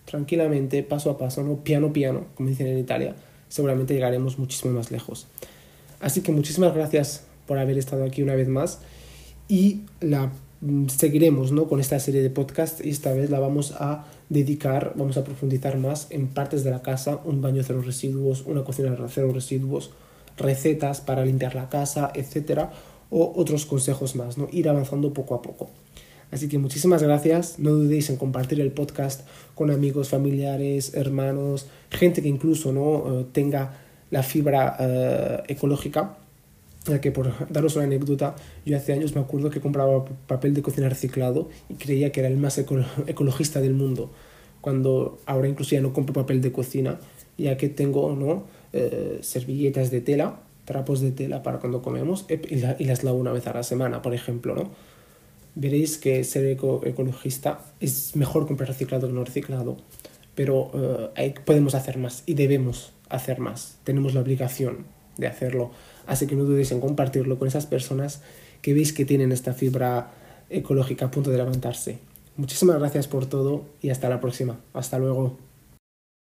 tranquilamente, 0.04 0.82
paso 0.82 1.10
a 1.10 1.18
paso, 1.18 1.42
¿no? 1.42 1.62
piano 1.62 1.92
piano, 1.92 2.26
como 2.34 2.48
dicen 2.48 2.66
en 2.68 2.78
Italia, 2.78 3.14
seguramente 3.48 3.94
llegaremos 3.94 4.38
muchísimo 4.38 4.72
más 4.72 4.90
lejos. 4.90 5.26
Así 6.00 6.20
que 6.20 6.32
muchísimas 6.32 6.74
gracias 6.74 7.24
por 7.46 7.58
haber 7.58 7.78
estado 7.78 8.04
aquí 8.04 8.22
una 8.22 8.34
vez 8.34 8.48
más 8.48 8.80
y 9.48 9.82
la 10.00 10.30
Mm, 10.60 10.88
seguiremos 10.88 11.52
¿no? 11.52 11.68
con 11.68 11.80
esta 11.80 12.00
serie 12.00 12.22
de 12.22 12.30
podcast 12.30 12.84
y 12.84 12.88
esta 12.88 13.12
vez 13.12 13.28
la 13.28 13.38
vamos 13.38 13.72
a 13.72 14.06
dedicar, 14.30 14.94
vamos 14.96 15.18
a 15.18 15.24
profundizar 15.24 15.76
más 15.76 16.06
en 16.10 16.28
partes 16.28 16.64
de 16.64 16.70
la 16.70 16.80
casa, 16.80 17.20
un 17.24 17.42
baño 17.42 17.62
cero 17.64 17.82
residuos, 17.84 18.42
una 18.46 18.64
cocina 18.64 18.96
cero 19.08 19.30
residuos, 19.34 19.90
recetas 20.38 21.02
para 21.02 21.24
limpiar 21.26 21.54
la 21.54 21.68
casa, 21.68 22.10
etcétera, 22.14 22.72
o 23.10 23.32
otros 23.36 23.66
consejos 23.66 24.16
más, 24.16 24.38
¿no? 24.38 24.48
ir 24.52 24.68
avanzando 24.68 25.12
poco 25.12 25.34
a 25.34 25.42
poco. 25.42 25.70
Así 26.30 26.48
que 26.48 26.58
muchísimas 26.58 27.02
gracias, 27.02 27.58
no 27.58 27.70
dudéis 27.70 28.10
en 28.10 28.16
compartir 28.16 28.60
el 28.60 28.72
podcast 28.72 29.26
con 29.54 29.70
amigos, 29.70 30.08
familiares, 30.08 30.94
hermanos, 30.94 31.66
gente 31.90 32.20
que 32.20 32.28
incluso 32.28 32.72
no 32.72 33.20
eh, 33.20 33.26
tenga 33.32 33.78
la 34.10 34.22
fibra 34.22 34.76
eh, 34.78 35.42
ecológica 35.48 36.16
ya 36.86 37.00
que 37.00 37.10
por 37.10 37.32
daros 37.52 37.76
una 37.76 37.84
anécdota, 37.84 38.36
yo 38.64 38.76
hace 38.76 38.92
años 38.92 39.14
me 39.14 39.20
acuerdo 39.20 39.50
que 39.50 39.60
compraba 39.60 40.04
papel 40.26 40.54
de 40.54 40.62
cocina 40.62 40.88
reciclado 40.88 41.48
y 41.68 41.74
creía 41.74 42.12
que 42.12 42.20
era 42.20 42.28
el 42.28 42.36
más 42.36 42.58
ecologista 42.58 43.60
del 43.60 43.74
mundo, 43.74 44.10
cuando 44.60 45.18
ahora 45.26 45.48
incluso 45.48 45.74
ya 45.74 45.80
no 45.80 45.92
compro 45.92 46.14
papel 46.14 46.40
de 46.40 46.52
cocina, 46.52 46.98
ya 47.36 47.56
que 47.56 47.68
tengo 47.68 48.14
¿no? 48.14 48.44
Eh, 48.72 49.18
servilletas 49.22 49.90
de 49.90 50.00
tela, 50.00 50.40
trapos 50.66 51.00
de 51.00 51.12
tela 51.12 51.42
para 51.42 51.58
cuando 51.58 51.80
comemos 51.80 52.26
y, 52.28 52.84
las 52.84 53.04
lavo 53.04 53.16
una 53.16 53.32
vez 53.32 53.46
a 53.46 53.54
la 53.54 53.62
semana, 53.62 54.02
por 54.02 54.12
ejemplo. 54.12 54.54
¿no? 54.54 54.70
Veréis 55.54 55.96
que 55.96 56.22
ser 56.24 56.44
ecologista 56.44 57.60
es 57.80 58.14
mejor 58.14 58.46
comprar 58.46 58.68
reciclado 58.68 59.06
que 59.06 59.14
no 59.14 59.24
reciclado, 59.24 59.78
pero 60.34 60.70
eh, 61.16 61.34
podemos 61.46 61.74
hacer 61.74 61.96
más 61.96 62.22
y 62.26 62.34
debemos 62.34 62.92
hacer 63.08 63.38
más, 63.38 63.78
tenemos 63.84 64.12
la 64.12 64.20
obligación 64.20 64.84
de 65.16 65.28
hacerlo. 65.28 65.70
Así 66.06 66.26
que 66.26 66.36
no 66.36 66.44
dudéis 66.44 66.72
en 66.72 66.80
compartirlo 66.80 67.38
con 67.38 67.48
esas 67.48 67.64
personas 67.64 68.20
que 68.60 68.74
veis 68.74 68.92
que 68.92 69.04
tienen 69.06 69.32
esta 69.32 69.54
fibra 69.54 70.10
ecológica 70.50 71.06
a 71.06 71.10
punto 71.10 71.30
de 71.30 71.38
levantarse. 71.38 71.98
Muchísimas 72.36 72.78
gracias 72.78 73.08
por 73.08 73.26
todo 73.26 73.64
y 73.80 73.90
hasta 73.90 74.08
la 74.08 74.20
próxima. 74.20 74.60
Hasta 74.74 74.98
luego. 74.98 75.45